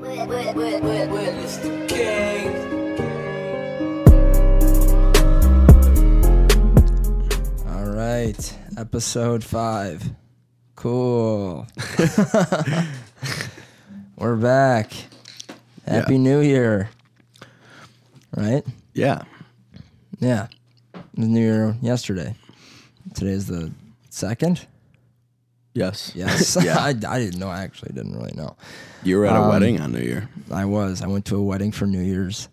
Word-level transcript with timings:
Witness 0.00 1.56
the 1.58 1.86
king. 1.86 2.48
All 7.68 7.84
right, 7.90 8.58
episode 8.78 9.44
five. 9.44 10.02
Cool. 10.76 11.66
We're 14.16 14.36
back. 14.36 14.92
Happy 15.86 16.14
Yeah. 16.14 16.18
New 16.20 16.40
Year. 16.40 16.88
Right? 18.34 18.64
Yeah. 18.94 19.24
Yeah. 20.20 20.46
New 21.16 21.38
Year 21.38 21.76
yesterday. 21.82 22.34
Today's 23.14 23.46
the 23.46 23.70
second. 24.08 24.66
Yes. 25.74 26.12
Yes. 26.16 26.56
yeah. 26.64 26.78
I, 26.80 26.88
I 26.90 27.18
didn't 27.18 27.38
know. 27.38 27.48
I 27.48 27.62
actually 27.62 27.92
didn't 27.94 28.14
really 28.16 28.32
know. 28.34 28.56
You 29.02 29.18
were 29.18 29.26
at 29.26 29.36
a 29.36 29.40
Um, 29.42 29.48
wedding 29.48 29.80
on 29.80 29.92
New 29.92 30.00
Year. 30.00 30.28
I 30.50 30.64
was. 30.64 31.02
I 31.02 31.06
went 31.06 31.24
to 31.26 31.36
a 31.36 31.42
wedding 31.42 31.72
for 31.72 31.86
New 31.86 32.00
Year's, 32.02 32.48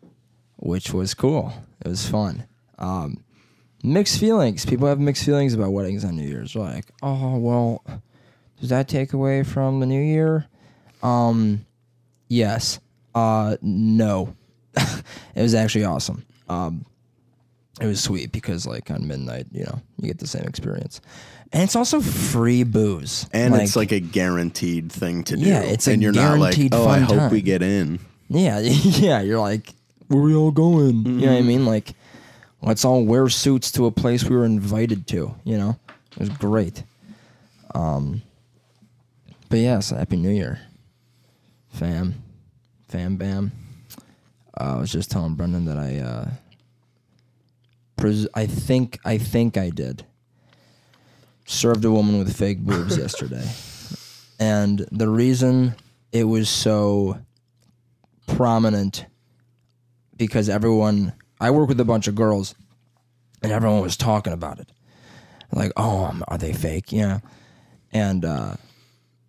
which 0.57 0.93
was 0.93 1.13
cool. 1.13 1.53
It 1.85 1.87
was 1.89 2.07
fun. 2.07 2.45
Um, 2.77 3.23
mixed 3.83 4.19
feelings. 4.19 4.65
People 4.65 4.87
have 4.87 4.99
mixed 4.99 5.23
feelings 5.25 5.53
about 5.53 5.71
weddings 5.73 6.03
on 6.05 6.15
New 6.15 6.27
Year's. 6.27 6.53
They're 6.53 6.63
like, 6.63 6.85
oh 7.03 7.37
well, 7.37 7.83
does 8.59 8.69
that 8.69 8.87
take 8.87 9.13
away 9.13 9.43
from 9.43 9.79
the 9.79 9.85
New 9.85 10.01
Year? 10.01 10.45
Um, 11.03 11.65
yes. 12.29 12.79
Uh, 13.13 13.57
no. 13.61 14.35
it 14.75 15.41
was 15.41 15.53
actually 15.55 15.83
awesome. 15.85 16.25
Um, 16.47 16.85
it 17.81 17.85
was 17.85 18.01
sweet 18.01 18.31
because 18.31 18.65
like 18.65 18.89
on 18.91 19.07
midnight, 19.07 19.47
you 19.51 19.63
know, 19.65 19.81
you 19.97 20.07
get 20.07 20.19
the 20.19 20.27
same 20.27 20.43
experience, 20.43 20.99
and 21.51 21.63
it's 21.63 21.75
also 21.75 21.99
free 22.01 22.63
booze. 22.63 23.27
And 23.33 23.55
it's 23.55 23.75
like 23.75 23.91
a 23.91 23.99
guaranteed 23.99 24.91
thing 24.91 25.23
to 25.25 25.35
do. 25.35 25.41
Yeah, 25.41 25.61
it's 25.61 25.87
a 25.87 25.93
and 25.93 26.01
you're 26.01 26.11
not 26.11 26.37
like, 26.37 26.55
guaranteed 26.55 26.75
oh, 26.75 26.87
I 26.87 26.99
fun 26.99 27.01
hope 27.03 27.17
time." 27.17 27.31
we 27.31 27.41
get 27.41 27.61
in. 27.61 27.99
Yeah, 28.29 28.59
yeah. 28.61 29.21
You're 29.21 29.39
like, 29.39 29.73
where 30.07 30.21
we 30.21 30.35
all 30.35 30.51
going? 30.51 31.05
You 31.05 31.25
know 31.25 31.33
what 31.33 31.39
I 31.39 31.41
mean? 31.41 31.65
Like, 31.65 31.93
let's 32.61 32.85
all 32.85 33.03
wear 33.03 33.29
suits 33.29 33.71
to 33.73 33.87
a 33.87 33.91
place 33.91 34.23
we 34.23 34.35
were 34.35 34.45
invited 34.45 35.07
to. 35.07 35.33
You 35.43 35.57
know, 35.57 35.79
it 36.11 36.19
was 36.19 36.29
great. 36.29 36.83
Um, 37.73 38.21
but 39.49 39.59
yeah, 39.59 39.79
so 39.79 39.95
happy 39.95 40.17
New 40.17 40.29
Year, 40.29 40.59
fam, 41.69 42.15
fam, 42.87 43.15
bam. 43.15 43.51
Uh, 44.59 44.75
I 44.75 44.77
was 44.77 44.91
just 44.91 45.09
telling 45.09 45.35
Brendan 45.35 45.65
that 45.65 45.77
I, 45.77 45.97
uh, 45.99 46.29
pres- 47.95 48.27
I 48.35 48.45
think, 48.45 48.99
I 49.05 49.17
think 49.17 49.57
I 49.57 49.69
did. 49.69 50.05
Served 51.51 51.83
a 51.83 51.91
woman 51.91 52.19
with 52.19 52.35
fake 52.35 52.59
boobs 52.59 52.95
yesterday, 53.05 53.49
and 54.39 54.85
the 54.91 55.09
reason 55.09 55.73
it 56.11 56.25
was 56.25 56.47
so 56.47 57.17
prominent 58.27 59.05
because 60.15 60.47
everyone 60.47 61.13
I 61.41 61.49
work 61.49 61.69
with 61.69 61.79
a 61.79 61.85
bunch 61.85 62.07
of 62.07 62.13
girls 62.13 62.53
and 63.41 63.51
everyone 63.51 63.81
was 63.81 63.97
talking 63.97 64.33
about 64.33 64.59
it. 64.59 64.71
Like, 65.51 65.71
oh, 65.75 66.05
um, 66.05 66.23
are 66.27 66.37
they 66.37 66.53
fake? 66.53 66.91
Yeah. 66.91 67.19
And 67.91 68.23
uh, 68.23 68.55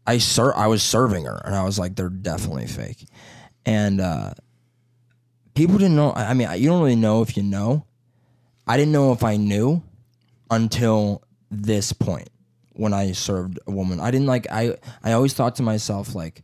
I 0.06 0.18
ser- 0.18 0.54
I 0.54 0.66
was 0.66 0.82
serving 0.82 1.24
her 1.24 1.40
and 1.44 1.54
I 1.54 1.64
was 1.64 1.78
like, 1.78 1.96
they're 1.96 2.10
definitely 2.10 2.66
fake. 2.66 3.06
And 3.64 4.00
uh, 4.00 4.32
people 5.54 5.78
didn't 5.78 5.96
know. 5.96 6.10
I 6.10 6.30
I 6.30 6.34
mean, 6.34 6.48
you 6.58 6.68
don't 6.68 6.82
really 6.82 6.96
know 6.96 7.22
if 7.22 7.36
you 7.36 7.42
know. 7.42 7.86
I 8.66 8.76
didn't 8.76 8.92
know 8.92 9.12
if 9.12 9.24
I 9.24 9.36
knew 9.36 9.82
until 10.50 11.22
this 11.50 11.92
point 11.92 12.28
when 12.72 12.92
I 12.94 13.12
served 13.12 13.58
a 13.66 13.70
woman. 13.70 14.00
I 14.00 14.10
didn't 14.10 14.26
like 14.28 14.46
I 14.50 14.76
I 15.02 15.12
always 15.12 15.32
thought 15.34 15.56
to 15.56 15.62
myself 15.62 16.14
like 16.14 16.42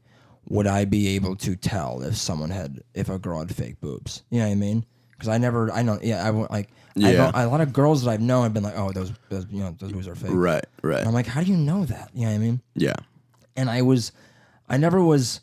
would 0.49 0.67
I 0.67 0.85
be 0.85 1.09
able 1.17 1.35
to 1.37 1.57
tell 1.57 2.03
if 2.03 2.17
someone 2.17 2.51
had 2.51 2.83
if 2.95 3.09
a 3.09 3.19
girl 3.19 3.39
had 3.41 3.55
fake 3.55 3.81
boobs? 3.81 4.23
You 4.31 4.41
know 4.41 4.47
what 4.47 4.53
I 4.53 4.57
mean? 4.57 4.85
Cuz 5.19 5.29
I 5.29 5.39
never 5.39 5.71
I 5.73 5.83
know 5.83 5.99
yeah, 6.03 6.25
I 6.27 6.31
like 6.31 6.69
Yeah. 6.95 7.13
don't, 7.33 7.35
a 7.37 7.47
lot 7.49 7.61
of 7.61 7.73
girls 7.73 8.03
that 8.05 8.11
I've 8.11 8.21
known 8.21 8.43
have 8.45 8.55
been 8.55 8.63
like, 8.63 8.77
"Oh, 8.77 8.91
those, 8.93 9.13
those 9.29 9.47
you 9.51 9.61
know, 9.61 9.75
those 9.79 9.93
boobs 9.93 10.09
are 10.09 10.15
fake." 10.15 10.31
Right, 10.33 10.65
right. 10.83 10.99
And 11.01 11.09
I'm 11.09 11.15
like, 11.15 11.27
"How 11.27 11.43
do 11.43 11.51
you 11.51 11.57
know 11.57 11.85
that?" 11.87 12.11
You 12.15 12.23
know 12.27 12.31
what 12.33 12.35
I 12.35 12.39
mean? 12.39 12.61
yeah. 12.75 12.95
and 13.57 13.69
I 13.71 13.83
was, 13.83 14.13
I 14.69 14.77
never 14.77 15.03
was 15.03 15.41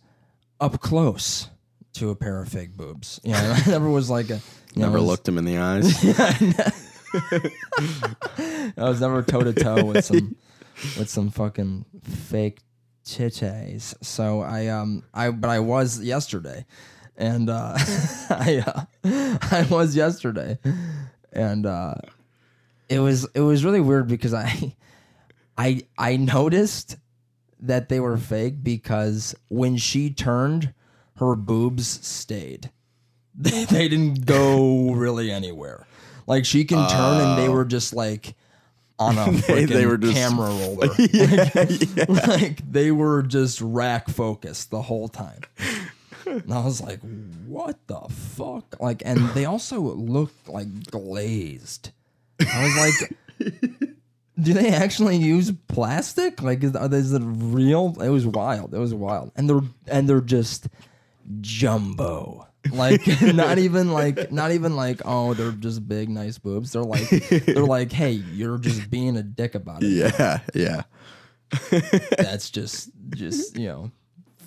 up 0.59 0.79
close 0.81 1.47
to 1.93 2.09
a 2.09 2.15
pair 2.15 2.39
of 2.41 2.49
fake 2.49 2.75
boobs. 2.77 3.19
You 3.23 3.31
know, 3.33 3.55
I 3.65 3.69
never 3.69 3.89
was 3.89 4.09
like 4.09 4.29
a. 4.29 4.35
Know, 4.75 4.85
Never 4.87 4.97
was- 4.99 5.07
looked 5.07 5.27
him 5.27 5.37
in 5.37 5.45
the 5.45 5.57
eyes. 5.57 5.93
I 8.77 8.89
was 8.89 9.01
never 9.01 9.21
toe 9.23 9.43
to 9.43 9.53
toe 9.53 9.85
with 9.85 10.05
some, 10.05 10.35
with 10.97 11.09
some 11.09 11.29
fucking 11.29 11.85
fake 12.03 12.59
titties. 13.05 13.93
So 14.03 14.41
I 14.41 14.67
um 14.67 15.03
I 15.13 15.31
but 15.31 15.49
I 15.49 15.59
was 15.59 16.01
yesterday, 16.01 16.65
and 17.17 17.49
uh, 17.49 17.73
I 18.29 18.63
uh, 18.65 19.37
I 19.51 19.67
was 19.69 19.95
yesterday, 19.95 20.57
and 21.31 21.65
uh, 21.65 21.95
it 22.89 22.99
was 22.99 23.27
it 23.33 23.41
was 23.41 23.63
really 23.65 23.81
weird 23.81 24.07
because 24.07 24.33
I 24.33 24.75
I 25.57 25.83
I 25.97 26.17
noticed 26.17 26.97
that 27.59 27.89
they 27.89 27.99
were 27.99 28.17
fake 28.17 28.63
because 28.63 29.35
when 29.47 29.77
she 29.77 30.09
turned, 30.09 30.73
her 31.15 31.35
boobs 31.35 32.05
stayed. 32.05 32.71
They, 33.35 33.65
they 33.65 33.87
didn't 33.87 34.25
go 34.25 34.91
really 34.91 35.31
anywhere. 35.31 35.87
Like 36.27 36.45
she 36.45 36.65
can 36.65 36.87
turn 36.89 37.21
and 37.21 37.37
they 37.37 37.49
were 37.49 37.65
just 37.65 37.93
like 37.93 38.35
on 38.99 39.17
a 39.17 39.31
They- 39.47 39.65
they 39.65 39.85
were 39.85 39.97
just- 39.97 40.13
camera 40.15 40.47
roller. 40.49 40.89
yeah, 40.99 41.49
yeah. 41.95 42.05
like 42.07 42.71
they 42.71 42.91
were 42.91 43.23
just 43.23 43.59
rack 43.61 44.09
focused 44.09 44.69
the 44.71 44.81
whole 44.83 45.07
time. 45.07 45.41
And 46.25 46.53
I 46.53 46.63
was 46.63 46.79
like, 46.81 46.99
what 47.47 47.77
the 47.87 47.99
fuck? 48.09 48.79
Like, 48.79 49.01
and 49.05 49.19
they 49.29 49.43
also 49.45 49.79
looked 49.81 50.47
like 50.47 50.89
glazed. 50.89 51.91
I 52.39 52.63
was 52.63 52.77
like, 52.77 53.51
do 54.41 54.53
they 54.53 54.69
actually 54.69 55.17
use 55.17 55.51
plastic? 55.67 56.41
Like, 56.41 56.63
is, 56.63 56.73
is 56.75 57.13
it 57.13 57.21
real? 57.23 57.95
It 58.01 58.09
was 58.09 58.25
wild. 58.25 58.73
It 58.73 58.77
was 58.79 58.93
wild. 58.93 59.31
And 59.35 59.49
they're 59.49 59.61
and 59.87 60.07
they're 60.09 60.21
just 60.21 60.67
jumbo. 61.41 62.47
Like 62.71 63.05
not 63.21 63.57
even 63.59 63.91
like 63.91 64.31
not 64.31 64.51
even 64.51 64.75
like 64.75 65.01
oh 65.05 65.33
they're 65.33 65.51
just 65.51 65.87
big 65.87 66.09
nice 66.09 66.37
boobs. 66.37 66.71
They're 66.71 66.83
like 66.83 67.09
they're 67.09 67.65
like 67.65 67.91
hey 67.91 68.11
you're 68.11 68.57
just 68.57 68.89
being 68.89 69.17
a 69.17 69.23
dick 69.23 69.55
about 69.55 69.83
it 69.83 69.87
Yeah, 70.17 70.39
yeah. 70.53 70.83
that's 72.17 72.49
just 72.49 72.89
just 73.11 73.57
you 73.57 73.67
know 73.67 73.91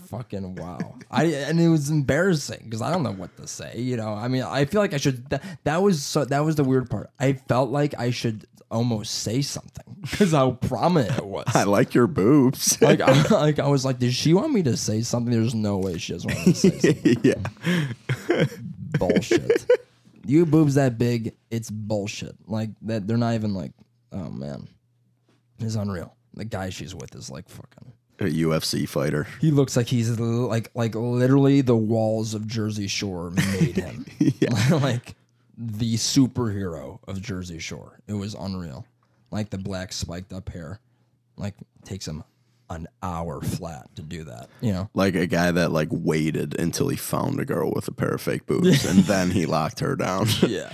fucking 0.09 0.55
wow. 0.57 0.99
I 1.11 1.25
and 1.25 1.61
it 1.61 1.69
was 1.69 1.91
embarrassing 1.91 2.63
because 2.65 2.83
i 2.83 2.91
don't 2.91 3.03
know 3.03 3.13
what 3.13 3.37
to 3.37 3.47
say 3.47 3.79
you 3.79 3.97
know? 3.97 4.15
I 4.15 4.29
mean 4.29 4.43
i 4.43 4.65
feel 4.65 4.81
like 4.81 4.95
i 4.95 4.99
should 4.99 5.29
that, 5.31 5.43
that 5.65 5.83
was 5.83 6.03
so 6.03 6.25
that 6.25 6.41
was 6.41 6.57
the 6.57 6.65
weird 6.65 6.91
part. 6.91 7.11
I 7.19 7.35
felt 7.35 7.71
like 7.71 7.95
i 7.99 8.11
should 8.11 8.47
almost 8.71 9.15
say 9.15 9.43
something 9.43 9.97
because 10.01 10.33
how 10.33 10.53
prominent 10.53 11.17
it 11.19 11.27
was. 11.27 11.47
I 11.55 11.65
like 11.65 11.95
your 11.95 12.07
boobs. 12.07 12.81
like 12.83 13.01
I, 13.01 13.23
like 13.29 13.59
I 13.59 13.69
was 13.69 13.85
like 13.85 13.99
did 13.99 14.13
she 14.13 14.35
want 14.35 14.53
me 14.53 14.63
to 14.65 14.77
say 14.77 15.03
something? 15.03 15.33
There's 15.33 15.55
no 15.55 15.79
way 15.79 15.99
she 15.99 16.13
doesn't 16.13 16.33
want 16.33 16.47
me 16.47 16.53
to 16.53 16.59
say 16.59 16.79
something. 16.79 17.17
Yeah. 17.23 18.47
bullshit. 18.99 19.67
You 20.25 20.47
boobs 20.47 20.75
that 20.75 20.99
big 20.99 21.35
it's 21.51 21.71
bullshit. 21.71 22.37
Like 22.47 22.71
that 22.83 23.07
they're 23.07 23.17
not 23.17 23.35
even 23.35 23.55
like 23.55 23.73
oh 24.13 24.31
man. 24.31 24.69
It's 25.59 25.75
unreal. 25.75 26.15
The 26.35 26.45
guy 26.45 26.69
she's 26.69 26.95
with 26.95 27.15
is 27.15 27.31
like 27.31 27.49
fucking 27.49 27.93
A 28.19 28.25
UFC 28.25 28.89
fighter. 28.89 29.27
He 29.41 29.51
looks 29.51 29.77
like 29.77 29.87
he's 29.87 30.19
like 30.19 30.71
like 30.75 30.95
literally 30.95 31.61
the 31.61 31.77
walls 31.77 32.35
of 32.35 32.47
Jersey 32.47 32.87
Shore 32.87 33.31
made 33.31 33.77
him. 33.77 34.07
like 34.71 35.15
the 35.57 35.95
superhero 35.95 36.99
of 37.07 37.21
Jersey 37.21 37.59
Shore. 37.59 38.01
It 38.07 38.15
was 38.15 38.35
unreal. 38.35 38.87
Like 39.31 39.51
the 39.51 39.59
black 39.59 39.93
spiked 39.93 40.33
up 40.33 40.49
hair. 40.49 40.81
Like 41.37 41.55
takes 41.85 42.09
him 42.09 42.25
an 42.69 42.89
hour 43.03 43.41
flat 43.41 43.95
to 43.95 44.03
do 44.03 44.25
that. 44.25 44.49
You 44.61 44.73
know? 44.73 44.91
Like 44.95 45.15
a 45.15 45.27
guy 45.27 45.51
that 45.53 45.71
like 45.71 45.89
waited 45.91 46.59
until 46.59 46.89
he 46.89 46.97
found 46.97 47.39
a 47.41 47.45
girl 47.45 47.73
with 47.75 47.87
a 47.89 47.93
pair 47.93 48.15
of 48.15 48.21
fake 48.21 48.47
boobs 48.47 48.85
and 48.85 49.01
then 49.05 49.31
he 49.31 49.47
locked 49.47 49.81
her 49.81 49.95
down. 49.97 50.27
Yeah. 50.47 50.73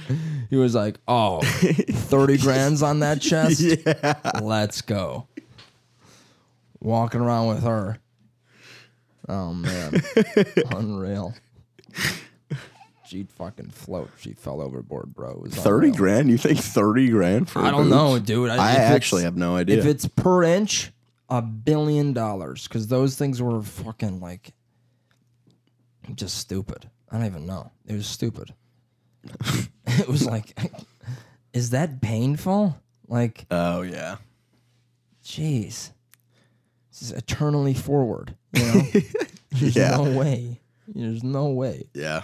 He 0.51 0.57
was 0.57 0.75
like, 0.75 0.99
"Oh, 1.09 1.41
30 1.43 2.39
grands 2.39 2.83
on 2.83 3.01
that 3.01 3.21
chest? 3.21 3.61
yeah. 3.61 4.15
Let's 4.41 4.83
go." 4.83 5.27
Walking 6.83 7.21
around 7.21 7.49
with 7.49 7.63
her. 7.63 7.99
Oh 9.29 9.55
man. 9.55 10.03
Unreal. 10.73 11.35
She'd 13.07 13.31
fucking 13.31 13.71
float. 13.71 14.11
She 14.19 14.33
fell 14.33 14.61
overboard, 14.61 15.15
bro. 15.15 15.31
It 15.33 15.41
was 15.43 15.55
30 15.55 15.89
unreal. 15.89 15.95
grand? 15.97 16.31
You 16.31 16.39
think 16.39 16.59
30 16.59 17.11
grand 17.11 17.49
for 17.51 17.61
I 17.61 17.71
don't 17.71 17.83
boobs? 17.83 17.91
know, 17.91 18.19
dude. 18.19 18.51
I 18.51 18.55
it's- 18.73 18.91
actually 18.91 19.23
have 19.25 19.37
no 19.37 19.55
idea. 19.57 19.79
If 19.79 19.85
it's 19.87 20.07
per 20.09 20.43
inch, 20.43 20.91
a 21.29 21.41
billion 21.43 22.13
dollars. 22.15 22.67
Because 22.67 22.89
those 22.89 23.17
things 23.17 23.41
were 23.41 23.63
fucking 23.63 24.21
like 24.21 24.53
just 26.15 26.39
stupid. 26.39 26.89
I 27.11 27.19
don't 27.19 27.27
even 27.27 27.47
know. 27.47 27.71
It 27.87 27.93
was 27.95 28.07
stupid. 28.07 28.55
it 29.87 30.09
was 30.09 30.25
like, 30.27 30.59
is 31.53 31.71
that 31.71 32.01
painful? 32.01 32.77
Like, 33.09 33.45
oh, 33.51 33.83
yeah. 33.83 34.17
jeez. 35.23 35.91
This 36.93 37.03
is 37.03 37.13
eternally 37.13 37.75
forward, 37.75 38.37
you 38.53 38.63
know? 38.65 38.83
There's 39.51 39.75
Yeah. 39.77 39.97
no 39.97 40.19
way. 40.19 40.61
There's 40.87 41.25
no 41.25 41.49
way. 41.49 41.89
Yeah. 41.95 42.21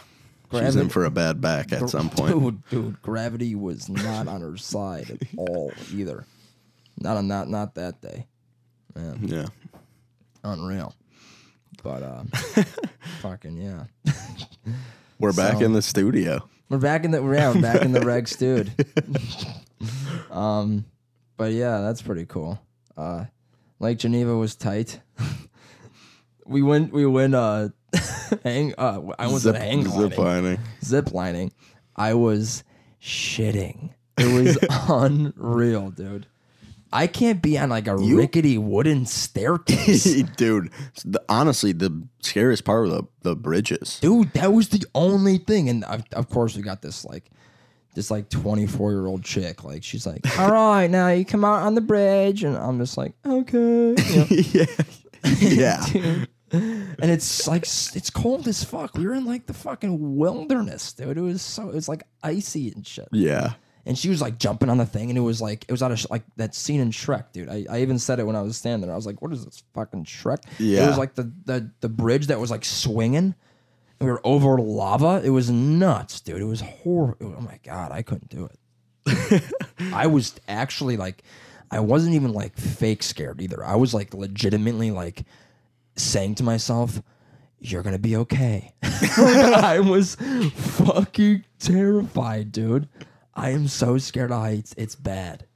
She's 0.50 0.60
Gravity- 0.60 0.80
in 0.80 0.88
for 0.90 1.04
a 1.04 1.10
bad 1.10 1.40
back 1.40 1.72
at 1.72 1.88
some 1.90 2.08
point. 2.10 2.32
Dude, 2.38 2.68
dude, 2.70 3.02
gravity 3.02 3.54
was 3.54 3.88
not 3.88 4.28
on 4.28 4.40
her 4.40 4.56
side 4.56 5.10
at 5.10 5.18
all 5.36 5.72
either. 5.92 6.24
Not 7.00 7.16
on 7.18 7.28
that 7.28 7.48
not 7.48 7.74
that 7.76 8.00
day. 8.00 8.26
Man, 8.94 9.20
Yeah. 9.28 9.46
unreal. 10.44 10.94
But 11.82 12.02
uh 12.02 12.24
fucking 13.22 13.56
yeah. 13.60 13.84
We're 15.18 15.32
back 15.34 15.60
in 15.60 15.72
the 15.74 15.82
studio. 15.82 16.48
We're 16.68 16.78
back 16.78 17.04
in 17.04 17.10
the 17.10 17.18
yeah, 17.22 17.52
we're 17.54 17.60
back 17.62 17.82
in 17.82 17.92
the 17.92 18.00
Regs 18.00 18.36
dude. 18.38 18.72
um 20.30 20.84
but 21.36 21.52
yeah, 21.52 21.80
that's 21.80 22.02
pretty 22.02 22.26
cool. 22.26 22.58
Uh 22.96 23.26
Lake 23.80 23.98
Geneva 23.98 24.36
was 24.36 24.54
tight. 24.56 25.00
we 26.46 26.62
went 26.62 26.92
we 26.92 27.06
went 27.06 27.34
uh 27.34 27.68
hang 28.44 28.74
uh 28.78 29.00
I 29.18 29.26
went 29.28 29.42
to 29.42 29.58
hang 29.58 29.82
gliding. 29.84 30.10
zip 30.10 30.18
lining. 30.18 30.58
zip 30.84 31.12
lining, 31.12 31.52
I 31.96 32.14
was 32.14 32.64
shitting. 33.02 33.90
It 34.16 34.32
was 34.32 34.58
unreal, 34.88 35.90
dude. 35.90 36.26
I 36.90 37.06
can't 37.06 37.42
be 37.42 37.58
on 37.58 37.68
like 37.68 37.86
a 37.86 37.96
rickety 37.96 38.56
wooden 38.56 39.04
staircase. 39.04 40.22
Dude, 40.36 40.70
the, 41.04 41.22
honestly, 41.28 41.72
the 41.72 42.02
scariest 42.22 42.64
part 42.64 42.86
of 42.86 42.92
the, 42.92 43.02
the 43.22 43.36
bridges. 43.36 43.98
dude, 44.00 44.32
that 44.32 44.54
was 44.54 44.70
the 44.70 44.82
only 44.94 45.36
thing. 45.36 45.68
And 45.68 45.84
of, 45.84 46.02
of 46.14 46.30
course, 46.30 46.56
we 46.56 46.62
got 46.62 46.80
this 46.80 47.04
like, 47.04 47.30
this 47.98 48.10
like 48.12 48.28
24 48.30 48.92
year 48.92 49.06
old 49.06 49.24
chick. 49.24 49.64
Like, 49.64 49.82
she's 49.82 50.06
like, 50.06 50.20
all 50.38 50.52
right, 50.52 50.88
now 50.88 51.08
you 51.08 51.24
come 51.24 51.44
out 51.44 51.62
on 51.62 51.74
the 51.74 51.80
bridge. 51.80 52.44
And 52.44 52.56
I'm 52.56 52.78
just 52.78 52.96
like, 52.96 53.12
okay. 53.26 53.58
You 53.58 53.94
know? 54.16 54.26
yeah. 54.30 54.66
Yeah. 55.40 55.84
dude. 55.92 56.28
And 56.52 57.10
it's 57.10 57.46
like 57.48 57.62
it's 57.64 58.08
cold 58.08 58.46
as 58.48 58.62
fuck. 58.64 58.96
We 58.96 59.04
were 59.06 59.14
in 59.14 59.24
like 59.26 59.46
the 59.46 59.52
fucking 59.52 60.16
wilderness, 60.16 60.92
dude. 60.94 61.18
It 61.18 61.20
was 61.20 61.42
so 61.42 61.68
it 61.68 61.74
was 61.74 61.88
like 61.88 62.04
icy 62.22 62.70
and 62.72 62.86
shit. 62.86 63.08
Yeah. 63.12 63.54
and 63.84 63.98
she 63.98 64.08
was 64.08 64.22
like 64.22 64.38
jumping 64.38 64.70
on 64.70 64.78
the 64.78 64.86
thing, 64.86 65.10
and 65.10 65.18
it 65.18 65.22
was 65.22 65.42
like 65.42 65.64
it 65.68 65.72
was 65.72 65.82
out 65.82 65.90
of 65.92 65.98
Sh- 65.98 66.06
like 66.08 66.22
that 66.36 66.54
scene 66.54 66.80
in 66.80 66.90
Shrek, 66.90 67.32
dude. 67.32 67.48
I, 67.50 67.66
I 67.68 67.80
even 67.82 67.98
said 67.98 68.18
it 68.20 68.24
when 68.26 68.36
I 68.36 68.42
was 68.42 68.56
standing 68.56 68.86
there. 68.86 68.92
I 68.92 68.96
was 68.96 69.04
like, 69.06 69.20
"What 69.20 69.32
is 69.32 69.44
this 69.44 69.62
fucking 69.74 70.04
Shrek?" 70.04 70.38
Yeah. 70.58 70.84
It 70.84 70.88
was 70.88 70.98
like 70.98 71.14
the 71.16 71.30
the 71.44 71.70
the 71.80 71.88
bridge 71.90 72.28
that 72.28 72.38
was 72.40 72.50
like 72.50 72.64
swinging. 72.64 73.34
We 74.00 74.06
were 74.06 74.20
over 74.24 74.58
lava. 74.58 75.20
It 75.24 75.30
was 75.30 75.50
nuts, 75.50 76.20
dude. 76.20 76.40
It 76.40 76.44
was 76.44 76.60
horrible. 76.60 77.34
Oh 77.36 77.40
my 77.40 77.58
god, 77.64 77.90
I 77.90 78.02
couldn't 78.02 78.28
do 78.28 78.48
it. 78.48 79.42
I 79.92 80.06
was 80.06 80.38
actually 80.46 80.96
like, 80.96 81.22
I 81.70 81.80
wasn't 81.80 82.14
even 82.14 82.32
like 82.32 82.56
fake 82.56 83.02
scared 83.02 83.40
either. 83.40 83.64
I 83.64 83.74
was 83.76 83.94
like 83.94 84.14
legitimately 84.14 84.90
like 84.90 85.24
saying 85.96 86.36
to 86.36 86.44
myself, 86.44 87.02
"You're 87.58 87.82
gonna 87.82 87.98
be 87.98 88.16
okay." 88.16 88.72
I 88.82 89.80
was 89.80 90.14
fucking 90.14 91.44
terrified, 91.58 92.52
dude. 92.52 92.88
I 93.34 93.50
am 93.50 93.68
so 93.68 93.98
scared 93.98 94.30
of 94.30 94.38
heights. 94.38 94.74
It's 94.76 94.94
bad. 94.94 95.46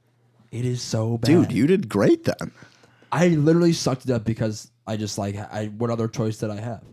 It 0.51 0.65
is 0.65 0.81
so 0.81 1.17
bad, 1.17 1.27
Dude, 1.27 1.51
you 1.51 1.65
did 1.65 1.89
great 1.89 2.25
then. 2.25 2.51
I 3.11 3.29
literally 3.29 3.73
sucked 3.73 4.05
it 4.05 4.11
up 4.11 4.23
because 4.23 4.69
I 4.85 4.97
just 4.97 5.17
like 5.17 5.35
I. 5.35 5.67
What 5.77 5.89
other 5.89 6.07
choice 6.07 6.37
did 6.37 6.49
I 6.49 6.59
have? 6.59 6.83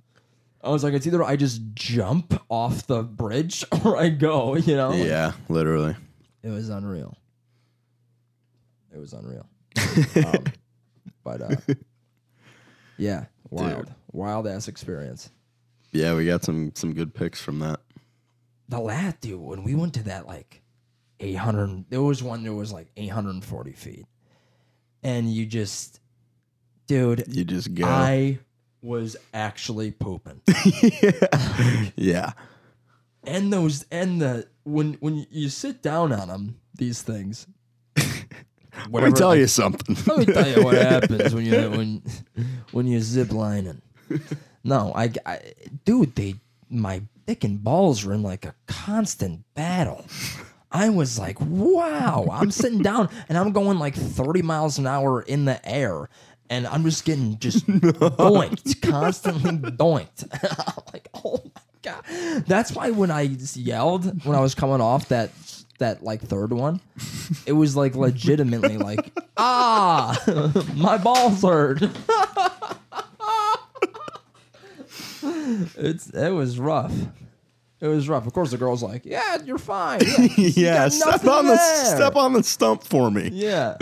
I 0.63 0.69
was 0.69 0.85
like, 0.85 0.93
it's 0.95 1.07
either 1.07 1.23
I 1.23 1.37
just 1.37 1.63
jump 1.75 2.41
off 2.49 2.87
the 2.87 3.03
bridge 3.03 3.65
or 3.85 3.97
I 3.97 4.09
go. 4.11 4.57
You 4.57 4.77
know? 4.77 4.91
Like, 4.91 5.07
Yeah, 5.07 5.33
literally. 5.49 5.97
It 6.43 6.49
was 6.49 6.69
unreal. 6.69 7.17
It 8.93 8.99
was 8.99 9.13
unreal. 9.13 9.47
um, 10.27 10.45
but 11.23 11.43
uh, 11.43 11.75
yeah, 12.97 13.27
wild, 13.51 13.93
wild 14.13 14.47
ass 14.47 14.69
experience. 14.69 15.31
Yeah, 15.93 16.15
we 16.15 16.27
got 16.27 16.43
some 16.45 16.73
some 16.75 16.93
good 16.95 17.15
picks 17.15 17.41
from 17.41 17.61
that. 17.61 17.81
The 18.69 18.81
last 18.81 19.21
dude, 19.21 19.41
when 19.41 19.63
we 19.63 19.75
went 19.75 19.95
to 19.95 20.03
that 20.05 20.27
like 20.27 20.63
800, 21.21 21.87
there 21.91 22.03
was 22.03 22.23
one 22.23 22.43
that 22.45 22.55
was 22.55 22.73
like 22.73 22.91
840 22.97 23.73
feet, 23.73 24.07
and 25.03 25.33
you 25.33 25.47
just, 25.47 26.01
dude, 26.87 27.25
You 27.29 27.45
just 27.45 27.75
go. 27.75 27.87
I 27.87 28.39
was 28.83 29.17
actually 29.35 29.91
pooping. 29.91 30.41
yeah. 31.97 32.33
and 33.25 33.53
those 33.53 33.87
and 33.91 34.21
the 34.21 34.49
when 34.65 34.95
when 34.95 35.27
you 35.31 35.49
sit 35.49 35.83
down 35.83 36.13
on 36.13 36.29
them, 36.29 36.61
these 36.75 37.03
things. 37.03 37.47
Let 38.91 39.05
me 39.05 39.13
tell 39.13 39.37
you 39.37 39.47
something. 39.47 39.97
Let 40.07 40.19
me 40.19 40.33
tell 40.33 40.49
you 40.49 40.65
what 40.65 40.75
happens 40.81 41.35
when 41.35 41.45
you 41.45 41.71
when 41.71 42.03
when 42.73 42.87
you 42.87 43.01
zip 43.01 43.33
lining. 43.33 43.83
No, 44.65 44.93
I, 44.95 45.13
I 45.27 45.41
dude, 45.85 46.15
they 46.15 46.37
my 46.69 47.03
dick 47.27 47.45
and 47.45 47.63
balls 47.63 48.05
were 48.05 48.15
in 48.15 48.23
like 48.23 48.45
a 48.45 48.55
constant 48.67 49.45
battle. 49.55 50.05
I 50.73 50.89
was 50.89 51.19
like, 51.19 51.41
wow. 51.41 52.29
I'm 52.31 52.51
sitting 52.51 52.81
down 52.81 53.09
and 53.29 53.37
I'm 53.37 53.53
going 53.53 53.79
like 53.79 53.95
30 53.95 54.43
miles 54.43 54.79
an 54.79 54.87
hour 54.87 55.21
in 55.23 55.45
the 55.45 55.67
air. 55.69 56.09
And 56.51 56.67
I'm 56.67 56.83
just 56.83 57.05
getting 57.05 57.39
just 57.39 57.65
doinked, 57.67 58.83
constantly 58.83 59.53
doinked. 59.71 60.25
I'm 60.33 60.85
like, 60.93 61.09
oh 61.15 61.41
my 61.45 61.63
god. 61.83 62.05
That's 62.47 62.73
why 62.73 62.91
when 62.91 63.13
I 63.13 63.23
yelled 63.55 64.25
when 64.27 64.37
I 64.37 64.41
was 64.41 64.57
coming 64.57 64.81
off 64.81 65.09
that 65.09 65.31
that 65.79 66.03
like 66.03 66.21
third 66.21 66.53
one, 66.53 66.81
it 67.47 67.53
was 67.53 67.77
like 67.77 67.95
legitimately 67.95 68.79
like, 68.79 69.13
ah, 69.37 70.21
my 70.75 70.99
balls 70.99 71.41
hurt. 71.43 71.83
it's 75.79 76.11
it 76.11 76.31
was 76.35 76.59
rough. 76.59 76.93
It 77.81 77.87
was 77.87 78.09
rough. 78.09 78.27
Of 78.27 78.33
course, 78.35 78.51
the 78.51 78.59
girl's 78.59 78.83
like, 78.83 79.07
"Yeah, 79.07 79.39
you're 79.45 79.57
fine." 79.57 80.01
Yeah, 80.03 80.29
yeah, 80.37 80.75
got 80.89 80.93
step 80.93 81.25
on 81.27 81.47
the 81.47 81.57
step 81.57 82.17
on 82.17 82.33
the 82.35 82.43
stump 82.43 82.83
for 82.83 83.11
me. 83.11 83.31
yeah. 83.33 83.77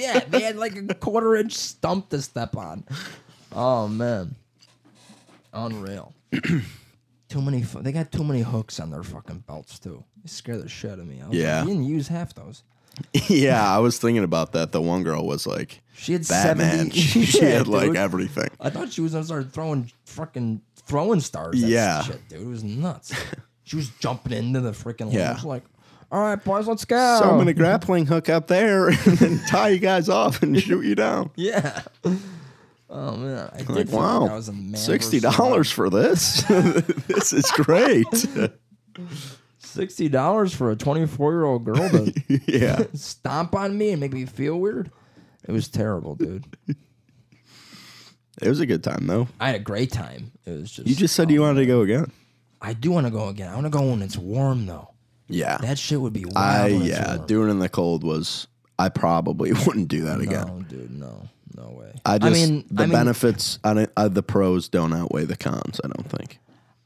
Yeah, 0.00 0.20
they 0.20 0.40
had 0.42 0.56
like 0.56 0.74
a 0.76 0.94
quarter 0.94 1.36
inch 1.36 1.52
stump 1.54 2.08
to 2.10 2.20
step 2.22 2.56
on. 2.56 2.84
Oh 3.52 3.88
man, 3.88 4.34
unreal. 5.52 6.12
too 7.28 7.42
many. 7.42 7.62
fu- 7.62 7.82
They 7.82 7.92
got 7.92 8.12
too 8.12 8.24
many 8.24 8.42
hooks 8.42 8.80
on 8.80 8.90
their 8.90 9.02
fucking 9.02 9.44
belts 9.46 9.78
too. 9.78 10.04
They 10.22 10.28
scare 10.28 10.58
the 10.58 10.68
shit 10.68 10.92
out 10.92 10.98
of 11.00 11.06
me. 11.06 11.20
I 11.20 11.28
was 11.28 11.28
like, 11.28 11.38
Yeah. 11.38 11.62
you 11.62 11.68
didn't 11.68 11.84
use 11.84 12.08
half 12.08 12.34
those. 12.34 12.62
yeah, 13.28 13.66
I 13.74 13.78
was 13.78 13.98
thinking 13.98 14.24
about 14.24 14.52
that. 14.52 14.72
The 14.72 14.80
one 14.80 15.04
girl 15.04 15.24
was 15.26 15.46
like 15.46 15.80
She 15.94 16.12
had 16.12 16.26
Batman. 16.28 16.90
70 16.90 16.90
she 17.00 17.24
she 17.24 17.40
Yeah, 17.42 17.48
had 17.58 17.68
like 17.68 17.86
dude. 17.88 17.96
everything. 17.96 18.48
I 18.60 18.70
thought 18.70 18.92
she 18.92 19.00
was 19.00 19.12
gonna 19.12 19.24
start 19.24 19.52
throwing 19.52 19.90
fucking 20.04 20.60
throwing 20.86 21.20
stars. 21.20 21.62
At 21.62 21.68
Yeah. 21.68 22.02
shit, 22.02 22.28
dude, 22.28 22.42
it 22.42 22.46
was 22.46 22.62
nuts. 22.64 23.12
she 23.64 23.76
was 23.76 23.88
jumping 24.00 24.32
into 24.32 24.60
the 24.60 24.72
freaking 24.72 25.12
Yeah. 25.12 25.36
yeah. 25.36 25.48
like, 25.48 25.62
all 26.12 26.20
right, 26.20 26.42
boys, 26.42 26.66
let's 26.66 26.84
go. 26.84 27.18
So 27.20 27.30
I'm 27.30 27.38
gonna 27.38 27.54
grappling 27.54 28.06
hook 28.06 28.28
up 28.28 28.48
there 28.48 28.88
and 28.88 28.98
then 28.98 29.40
tie 29.48 29.68
you 29.68 29.78
guys 29.78 30.08
off 30.08 30.42
and 30.42 30.60
shoot 30.60 30.84
you 30.84 30.94
down. 30.94 31.30
yeah. 31.36 31.82
Oh 32.92 33.16
man, 33.16 33.48
I 33.54 33.58
did 33.58 33.68
Like, 33.68 33.90
wow, 33.90 34.26
I 34.26 34.34
was 34.34 34.48
a 34.48 34.52
man 34.52 34.74
sixty 34.74 35.20
dollars 35.20 35.70
for 35.70 35.88
this. 35.88 36.42
this 37.06 37.32
is 37.32 37.48
great. 37.52 38.06
Sixty 39.58 40.08
dollars 40.08 40.52
for 40.52 40.72
a 40.72 40.76
twenty-four 40.76 41.32
year 41.32 41.44
old 41.44 41.64
girl 41.64 41.88
to 41.88 42.12
yeah, 42.48 42.82
stomp 42.94 43.54
on 43.54 43.78
me 43.78 43.90
and 43.90 44.00
make 44.00 44.12
me 44.12 44.26
feel 44.26 44.58
weird. 44.58 44.90
It 45.46 45.52
was 45.52 45.68
terrible, 45.68 46.16
dude. 46.16 46.44
it 48.42 48.48
was 48.48 48.58
a 48.58 48.66
good 48.66 48.82
time 48.82 49.06
though. 49.06 49.28
I 49.38 49.46
had 49.46 49.54
a 49.54 49.60
great 49.60 49.92
time. 49.92 50.32
It 50.44 50.50
was 50.50 50.72
just 50.72 50.88
You 50.88 50.96
just 50.96 51.14
said 51.14 51.30
you 51.30 51.44
oh, 51.44 51.46
wanted 51.46 51.60
to 51.60 51.66
go 51.66 51.82
again. 51.82 52.10
I 52.60 52.72
do 52.72 52.90
want 52.90 53.06
to 53.06 53.12
go 53.12 53.28
again. 53.28 53.50
I 53.50 53.54
want 53.54 53.66
to 53.66 53.70
go 53.70 53.88
when 53.88 54.02
it's 54.02 54.16
warm 54.16 54.66
though. 54.66 54.90
Yeah, 55.30 55.58
That 55.58 55.78
shit 55.78 56.00
would 56.00 56.12
be 56.12 56.24
wild. 56.24 56.36
I 56.36 56.72
when 56.72 56.82
it's 56.82 56.90
yeah, 56.90 57.14
warm. 57.16 57.26
doing 57.26 57.48
it 57.48 57.50
in 57.52 57.58
the 57.60 57.68
cold 57.68 58.04
was. 58.04 58.46
I 58.78 58.88
probably 58.88 59.52
wouldn't 59.66 59.88
do 59.88 60.04
that 60.04 60.20
again. 60.20 60.46
No, 60.46 60.62
dude, 60.62 60.90
no, 60.90 61.28
no 61.56 61.68
way. 61.78 61.92
I 62.06 62.16
just 62.18 62.32
mean, 62.32 62.64
the 62.70 62.84
I 62.84 62.86
mean, 62.86 62.92
benefits, 62.94 63.58
I 63.62 63.74
don't, 63.74 63.90
uh, 63.96 64.08
the 64.08 64.22
pros 64.22 64.68
don't 64.70 64.94
outweigh 64.94 65.26
the 65.26 65.36
cons. 65.36 65.80
I 65.84 65.88
don't 65.88 66.08
think. 66.10 66.38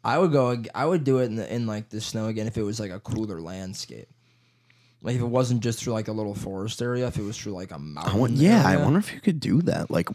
I 0.03 0.19
would 0.19 0.33
go. 0.33 0.61
I 0.75 0.85
would 0.87 1.05
do 1.05 1.19
it 1.21 1.27
in, 1.27 1.37
the, 1.37 1.55
in 1.55 1.67
like 1.69 1.89
the 1.91 2.01
snow 2.01 2.27
again 2.27 2.47
if 2.49 2.57
it 2.59 2.63
was 2.63 2.81
like 2.81 2.91
a 2.91 2.99
cooler 3.01 3.41
landscape. 3.41 4.09
Like 5.03 5.15
if 5.17 5.21
it 5.23 5.27
wasn't 5.27 5.61
just 5.63 5.79
through 5.83 5.93
like 5.93 6.09
a 6.09 6.13
little 6.13 6.35
forest 6.35 6.83
area, 6.83 7.07
if 7.07 7.17
it 7.17 7.23
was 7.23 7.39
through 7.39 7.53
like 7.53 7.71
a 7.71 7.79
mountain. 7.79 8.13
I 8.13 8.19
want, 8.19 8.33
yeah, 8.33 8.63
I 8.67 8.73
area. 8.73 8.85
wonder 8.85 8.99
if 8.99 9.13
you 9.15 9.21
could 9.21 9.39
do 9.39 9.63
that, 9.63 9.91
like, 9.91 10.09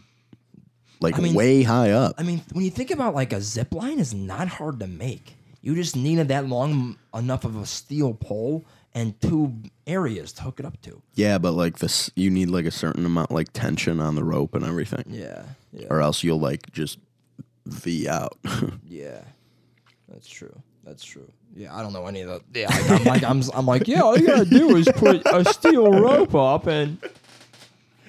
like 1.00 1.16
I 1.18 1.22
mean- 1.22 1.34
way 1.34 1.62
high 1.62 1.92
up. 1.92 2.16
I 2.18 2.24
mean, 2.24 2.42
when 2.52 2.64
you 2.64 2.70
think 2.70 2.90
about 2.90 3.14
like 3.14 3.32
a 3.32 3.40
zip 3.40 3.72
line, 3.72 3.98
is 3.98 4.12
not 4.12 4.48
hard 4.48 4.80
to 4.80 4.86
make. 4.86 5.34
You 5.62 5.74
just 5.74 5.94
needed 5.96 6.28
that 6.28 6.46
long 6.46 6.96
enough 7.14 7.44
of 7.44 7.56
a 7.56 7.66
steel 7.66 8.14
pole 8.14 8.64
and 8.94 9.20
two 9.20 9.54
areas 9.86 10.32
to 10.34 10.42
hook 10.42 10.58
it 10.58 10.66
up 10.66 10.80
to. 10.82 11.00
yeah, 11.14 11.38
but 11.38 11.52
like 11.52 11.78
this, 11.78 12.10
you 12.16 12.30
need 12.30 12.48
like 12.50 12.64
a 12.64 12.70
certain 12.70 13.04
amount, 13.06 13.30
like 13.30 13.52
tension 13.52 14.00
on 14.00 14.14
the 14.14 14.24
rope 14.24 14.54
and 14.54 14.64
everything, 14.64 15.04
Yeah, 15.06 15.42
yeah, 15.72 15.86
or 15.90 16.00
else 16.00 16.24
you'll 16.24 16.40
like 16.40 16.72
just 16.72 16.98
v 17.66 18.08
out. 18.08 18.36
yeah. 18.88 19.20
That's 20.08 20.28
true. 20.28 20.54
That's 20.82 21.04
true. 21.04 21.30
Yeah, 21.54 21.76
I 21.76 21.82
don't 21.82 21.92
know 21.92 22.06
any 22.06 22.22
of 22.22 22.42
the. 22.50 22.60
Yeah, 22.60 22.68
like, 22.68 22.90
I'm 22.90 23.04
like, 23.04 23.22
I'm, 23.22 23.42
I'm 23.54 23.66
like, 23.66 23.86
yeah, 23.86 24.00
all 24.00 24.18
you 24.18 24.26
gotta 24.26 24.44
do 24.44 24.74
is 24.76 24.88
put 24.96 25.22
a 25.26 25.44
steel 25.44 25.88
rope 25.92 26.34
up, 26.34 26.66
and 26.66 26.98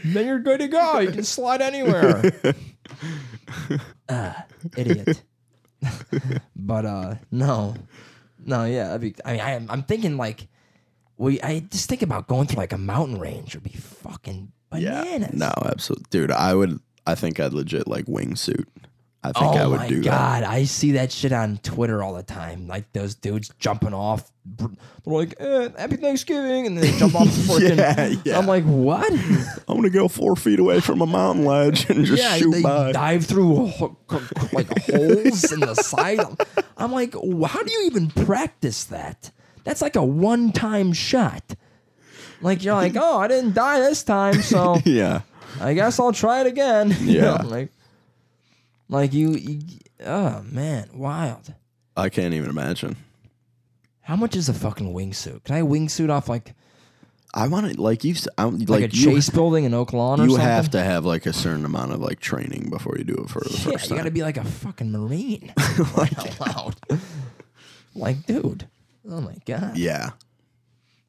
then 0.04 0.26
you're 0.26 0.40
good 0.40 0.62
to 0.62 0.68
go. 0.68 0.98
You 1.00 1.12
can 1.12 1.24
slide 1.24 1.62
anywhere. 1.62 2.24
Ah, 4.10 4.46
idiot. 4.78 5.24
but 6.56 6.86
uh, 6.86 7.16
no, 7.32 7.76
no, 8.46 8.66
yeah. 8.66 8.98
Be, 8.98 9.16
I 9.26 9.32
mean, 9.32 9.42
I, 9.42 9.54
I'm 9.70 9.84
thinking 9.84 10.18
like, 10.18 10.48
we. 11.18 11.42
I 11.42 11.60
just 11.60 11.90
think 11.90 12.02
about 12.02 12.28
going 12.28 12.48
through 12.48 12.58
like 12.58 12.74
a 12.74 12.78
mountain 12.78 13.20
range 13.20 13.56
would 13.56 13.64
be 13.64 13.72
fucking 13.72 14.52
bananas. 14.70 15.08
Yeah, 15.22 15.30
No, 15.34 15.52
absolutely, 15.66 16.06
dude. 16.10 16.32
I 16.32 16.54
would. 16.54 16.80
I 17.06 17.16
think 17.16 17.40
I'd 17.40 17.54
legit 17.54 17.88
like 17.88 18.06
wingsuit. 18.06 18.66
I 19.24 19.32
think 19.34 19.54
oh 19.54 19.58
I 19.58 19.68
would 19.68 19.80
my 19.82 19.88
do 19.88 20.02
god, 20.02 20.42
I 20.44 20.64
see 20.64 20.94
that 20.94 21.12
shit 21.12 21.32
on 21.32 21.58
Twitter 21.62 22.02
all 22.02 22.16
the 22.16 22.24
time. 22.24 22.68
Like 22.68 22.92
those 22.92 23.14
dudes 23.14 23.52
jumping 23.60 23.94
off. 23.94 24.32
They're 24.58 24.68
like, 25.06 25.36
eh, 25.40 25.70
"Happy 25.78 25.98
Thanksgiving," 25.98 26.66
and 26.66 26.76
then 26.76 26.84
they 26.92 26.98
jump 26.98 27.14
off 27.14 27.28
the 27.28 27.32
freaking. 27.54 27.78
Yeah, 27.78 28.16
yeah. 28.26 28.38
I'm 28.40 28.48
like, 28.48 28.64
what? 28.64 29.12
I'm 29.68 29.76
gonna 29.76 29.92
go 29.92 30.08
four 30.08 30.36
feet 30.36 30.60
away 30.60 30.80
from 30.80 31.02
a 31.02 31.06
mountain 31.06 31.46
ledge 31.46 31.88
and 31.88 32.04
just 32.04 32.20
yeah, 32.24 32.38
shoot 32.38 32.50
they 32.50 32.64
by. 32.64 32.94
dive 32.94 33.24
through 33.28 33.68
ho- 33.68 33.96
co- 34.08 34.22
co- 34.36 34.48
like 34.54 34.68
holes 34.90 35.52
in 35.52 35.60
the 35.60 35.76
side. 35.76 36.20
I'm 36.76 36.92
like, 36.92 37.14
how 37.14 37.62
do 37.62 37.72
you 37.72 37.84
even 37.86 38.10
practice 38.10 38.86
that? 38.86 39.30
That's 39.64 39.84
like 39.84 39.96
a 39.96 40.04
one-time 40.04 40.94
shot. 40.94 41.44
Like 42.42 42.64
you're 42.64 42.74
like, 42.74 42.96
oh, 42.96 43.20
I 43.20 43.28
didn't 43.28 43.54
die 43.54 43.80
this 43.80 44.02
time, 44.02 44.42
so 44.42 44.78
yeah, 44.84 45.22
I 45.60 45.76
guess 45.76 46.00
I'll 46.00 46.12
try 46.12 46.42
it 46.42 46.48
again. 46.48 46.96
Yeah. 47.02 47.34
like, 47.44 47.70
like 48.92 49.14
you, 49.14 49.32
you. 49.32 49.62
Oh 50.06 50.44
man, 50.44 50.90
wild. 50.94 51.54
I 51.98 52.10
can't 52.10 52.34
even 52.34 52.50
imagine. 52.50 52.96
How 54.02 54.16
much 54.16 54.36
is 54.36 54.50
a 54.50 54.54
fucking 54.54 54.94
wingsuit? 54.94 55.44
Can 55.44 55.56
I 55.56 55.62
wingsuit 55.62 56.10
off 56.10 56.30
like 56.30 56.54
I 57.34 57.48
want 57.48 57.72
to 57.72 57.82
like 57.82 58.04
you. 58.04 58.16
I'm, 58.38 58.60
like, 58.60 58.70
like, 58.70 58.94
a 58.94 58.96
you, 58.96 59.14
chase 59.14 59.30
building 59.30 59.64
in 59.64 59.74
or 59.74 59.86
You 60.18 60.36
have 60.36 60.72
to 60.72 60.84
have 60.84 61.06
like 61.06 61.26
a 61.26 61.34
certain 61.34 61.64
amount 61.64 61.94
of 61.94 62.02
like 62.02 62.20
training 62.20 62.70
before 62.70 62.96
you 62.98 63.06
do 63.06 63.16
it 63.16 63.30
for 63.30 63.40
the 63.40 63.52
Yeah, 63.52 63.72
first 63.72 63.90
you 63.90 63.96
got 63.96 64.04
to 64.04 64.12
be 64.12 64.22
like 64.22 64.38
a 64.38 64.44
fucking 64.44 64.92
marine. 64.92 65.54
like, 65.98 66.40
like, 67.96 68.26
dude. 68.26 68.68
Oh 69.10 69.22
my 69.22 69.36
god. 69.46 69.78
yeah, 69.78 70.12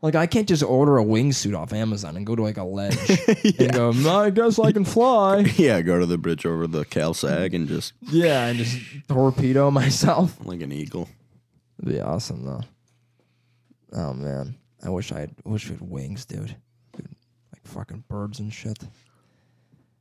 Like, 0.02 0.16
I 0.16 0.26
can't 0.26 0.48
just 0.48 0.64
order 0.64 0.98
a 0.98 1.04
wingsuit 1.04 1.56
off 1.56 1.72
Amazon 1.72 2.16
and 2.16 2.26
go 2.26 2.34
to 2.34 2.42
like 2.42 2.56
a 2.56 2.64
ledge 2.64 2.96
and 3.58 3.72
go. 3.72 3.92
"No, 3.92 4.18
I 4.18 4.30
guess 4.30 4.58
I 4.58 4.72
can 4.72 4.84
fly. 4.84 5.38
yeah. 5.56 5.80
Go 5.80 6.00
to 6.00 6.06
the 6.06 6.18
bridge 6.18 6.44
over 6.44 6.66
the 6.66 6.84
Cal 6.84 7.14
Sag 7.14 7.54
and 7.54 7.68
just 7.68 7.92
yeah, 8.10 8.46
and 8.46 8.58
just 8.58 8.80
torpedo 9.08 9.70
myself. 9.70 10.36
like 10.44 10.60
an 10.60 10.72
eagle. 10.72 11.08
It'd 11.78 11.94
be 11.94 12.00
awesome 12.00 12.44
though. 12.44 12.62
Oh 13.92 14.12
man, 14.12 14.56
I 14.84 14.88
wish 14.90 15.12
I 15.12 15.20
had. 15.20 15.34
Wish 15.44 15.68
we 15.68 15.76
had 15.76 15.88
wings, 15.88 16.24
dude. 16.24 16.56
Dude, 16.96 17.08
Like 17.52 17.64
fucking 17.64 18.04
birds 18.08 18.40
and 18.40 18.52
shit. 18.52 18.78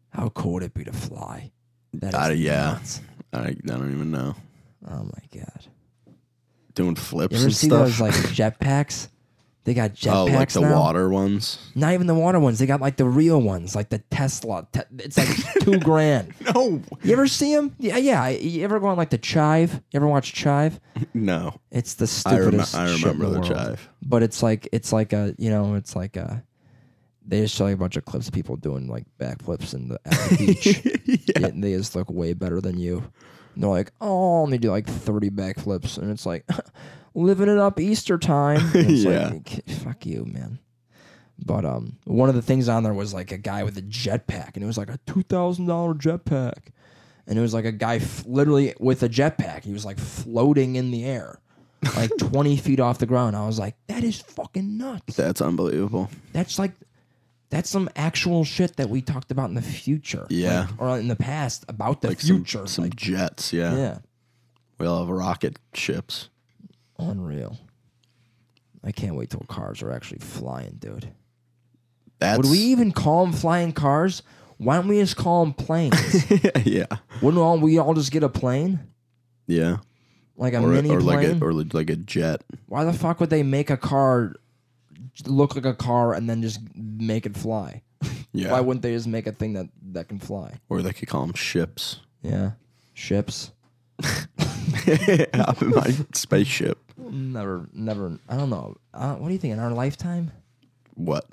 How 0.10 0.30
cool 0.30 0.54
would 0.54 0.64
it 0.64 0.74
be 0.74 0.84
to 0.84 0.94
fly? 0.94 1.52
That 1.94 2.16
Uh, 2.16 2.34
yeah. 2.34 2.72
nuts. 2.74 3.02
I, 3.34 3.40
I 3.50 3.54
don't 3.66 3.94
even 3.94 4.10
know. 4.12 4.36
Oh 4.90 5.04
my 5.04 5.40
god. 5.42 5.66
Doing 6.74 6.96
flips 6.96 7.34
You 7.34 7.38
ever 7.38 7.46
and 7.48 7.56
see 7.56 7.68
stuff. 7.68 7.80
those 7.88 8.02
like 8.02 8.14
jetpacks? 8.14 9.08
They 9.64 9.76
got 9.76 9.92
jetpacks 9.94 10.12
oh, 10.14 10.26
like 10.26 10.50
the 10.50 10.62
now. 10.62 10.80
water 10.80 11.08
ones. 11.10 11.60
Not 11.76 11.94
even 11.94 12.08
the 12.08 12.16
water 12.16 12.40
ones. 12.40 12.58
They 12.58 12.66
got 12.66 12.82
like 12.82 12.98
the 12.98 13.06
real 13.06 13.40
ones, 13.40 13.76
like 13.76 13.90
the 13.90 14.00
Tesla. 14.10 14.68
Te- 14.72 14.82
it's 14.98 15.18
like 15.20 15.30
two 15.62 15.78
grand. 15.80 16.34
No, 16.56 16.82
You 17.04 17.14
ever 17.14 17.28
see 17.28 17.54
them? 17.54 17.76
Yeah, 17.78 17.98
yeah. 17.98 18.28
You 18.30 18.64
ever 18.64 18.80
go 18.80 18.88
on 18.88 18.98
like 18.98 19.12
the 19.12 19.20
Chive? 19.20 19.74
You 19.92 19.98
ever 19.98 20.08
watch 20.08 20.34
Chive? 20.34 20.80
no. 21.14 21.60
It's 21.70 21.94
the 21.94 22.06
I, 22.26 22.32
rem- 22.32 22.42
stupidest. 22.42 22.76
I 22.76 22.88
shit 22.88 22.96
in 22.96 23.02
remember 23.20 23.26
the 23.26 23.40
world. 23.42 23.52
chive. 23.56 23.90
But 24.02 24.24
it's 24.24 24.42
like 24.42 24.68
it's 24.72 24.92
like 24.92 25.14
a 25.14 25.36
you 25.38 25.52
know 25.52 25.76
it's 25.76 25.96
like 25.96 26.16
a. 26.18 26.44
They 27.24 27.42
just 27.42 27.56
show 27.56 27.68
you 27.68 27.76
a 27.76 27.78
bunch 27.78 27.98
of 27.98 28.04
clips 28.06 28.28
of 28.28 28.34
people 28.34 28.56
doing 28.56 28.88
like 28.88 29.06
backflips 29.20 29.76
in 29.76 29.90
the, 29.90 30.00
at 30.06 30.12
the 30.12 30.38
beach. 31.06 31.28
yeah. 31.38 31.48
and 31.48 31.64
they 31.64 31.74
just 31.74 31.96
look 31.96 32.10
way 32.10 32.34
better 32.34 32.60
than 32.60 32.80
you. 32.80 32.98
And 33.54 33.64
they're 33.64 33.70
like, 33.70 33.92
oh, 34.02 34.44
and 34.44 34.52
they 34.52 34.58
do 34.58 34.72
like 34.72 34.88
30 34.88 35.30
backflips. 35.30 36.00
And 36.00 36.10
it's 36.10 36.26
like, 36.26 36.46
living 37.14 37.50
it 37.50 37.58
up 37.58 37.80
Easter 37.80 38.18
time. 38.18 38.72
It's 38.74 39.04
Yeah. 39.04 39.30
like, 39.30 39.66
fuck 39.70 40.06
you, 40.06 40.26
man. 40.26 40.60
But 41.44 41.66
um, 41.66 41.98
one 42.06 42.30
of 42.30 42.36
the 42.36 42.42
things 42.42 42.70
on 42.70 42.84
there 42.84 42.94
was 42.94 43.14
like 43.14 43.32
a 43.32 43.38
guy 43.38 43.64
with 43.64 43.78
a 43.78 43.82
jetpack, 43.82 44.52
and 44.56 44.64
it 44.64 44.68
was 44.68 44.78
like 44.78 44.90
a 44.92 45.00
$2,000 45.08 45.66
jetpack. 46.00 46.70
And 47.28 47.38
it 47.38 47.42
was 47.42 47.54
like 47.54 47.66
a 47.66 47.72
guy 47.72 47.96
f- 47.96 48.24
literally 48.28 48.74
with 48.80 49.02
a 49.04 49.10
jetpack. 49.10 49.64
He 49.64 49.72
was 49.74 49.86
like 49.86 49.98
floating 50.00 50.76
in 50.76 50.92
the 50.92 51.04
air, 51.06 51.40
like 51.96 52.12
20 52.20 52.58
feet 52.58 52.80
off 52.80 52.98
the 53.00 53.06
ground. 53.06 53.36
I 53.36 53.46
was 53.48 53.58
like, 53.60 53.76
that 53.88 54.04
is 54.04 54.20
fucking 54.22 54.78
nuts. 54.78 55.16
That's 55.16 55.42
unbelievable. 55.42 56.10
That's 56.34 56.60
like 56.60 56.74
that's 57.50 57.70
some 57.70 57.90
actual 57.96 58.44
shit 58.44 58.76
that 58.78 58.90
we 58.90 59.02
talked 59.02 59.32
about 59.32 59.50
in 59.50 59.56
the 59.56 59.62
future. 59.62 60.26
Yeah. 60.30 60.62
Like, 60.62 60.82
or 60.82 61.00
in 61.00 61.08
the 61.10 61.16
past 61.16 61.64
about 61.68 62.02
the 62.02 62.10
Like 62.10 62.22
some, 62.22 62.38
future. 62.38 62.66
some 62.68 62.86
like, 62.86 62.96
jets. 62.96 63.52
Yeah. 63.54 63.76
yeah. 63.78 63.98
We 64.78 64.88
all 64.88 65.00
have 65.06 65.10
rocket 65.10 65.60
ships. 65.74 66.30
Unreal. 67.02 67.58
I 68.84 68.92
can't 68.92 69.16
wait 69.16 69.30
till 69.30 69.42
cars 69.48 69.82
are 69.82 69.92
actually 69.92 70.20
flying, 70.20 70.78
dude. 70.80 71.12
That's 72.20 72.38
Would 72.38 72.50
we 72.52 72.60
even 72.60 72.92
call 72.92 73.26
them 73.26 73.34
flying 73.34 73.74
cars? 73.74 74.24
Why 74.58 74.76
don't 74.76 74.88
we 74.88 75.00
just 75.00 75.18
call 75.18 75.44
them 75.44 75.54
planes? 75.54 75.96
yeah. 76.66 76.86
Wouldn't 77.22 77.42
all, 77.42 77.58
we 77.60 77.78
all 77.80 77.94
just 77.94 78.12
get 78.12 78.24
a 78.24 78.30
plane? 78.30 78.80
Yeah. 79.48 79.78
Like 80.38 80.54
a 80.54 80.62
Or, 80.62 80.68
mini 80.68 80.92
or 80.92 81.02
plane? 81.02 81.32
like 81.32 81.42
a 81.42 81.46
or 81.46 81.54
like 81.54 81.90
a 81.90 81.96
jet. 81.96 82.44
Why 82.68 82.84
the 82.84 82.94
fuck 82.94 83.20
would 83.20 83.30
they 83.30 83.44
make 83.44 83.70
a 83.70 83.78
car 83.78 84.36
look 85.26 85.56
like 85.56 85.66
a 85.66 85.74
car 85.74 86.14
and 86.14 86.30
then 86.30 86.42
just 86.42 86.60
make 86.76 87.26
it 87.26 87.36
fly? 87.38 87.82
Yeah. 88.34 88.52
Why 88.52 88.62
wouldn't 88.62 88.82
they 88.82 88.94
just 88.94 89.08
make 89.08 89.28
a 89.28 89.34
thing 89.34 89.54
that, 89.54 89.68
that 89.92 90.08
can 90.08 90.18
fly? 90.18 90.54
or 90.70 90.82
they 90.82 90.94
could 90.94 91.10
call 91.10 91.26
them 91.26 91.36
ships. 91.36 92.00
Yeah. 92.22 92.52
Ships. 92.94 93.52
Hop 95.36 95.62
in 95.62 95.70
my 95.72 95.94
spaceship. 96.14 96.78
Never, 96.98 97.68
never. 97.74 98.18
I 98.30 98.38
don't 98.38 98.50
know. 98.50 98.76
Uh, 98.94 99.16
what 99.16 99.28
do 99.28 99.34
you 99.34 99.40
think? 99.40 99.54
In 99.54 99.60
our 99.60 99.72
lifetime, 99.72 100.32
What? 100.96 101.26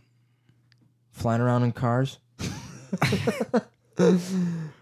flying 1.13 1.41
around 1.41 1.63
in 1.65 1.73
cars. 1.73 2.19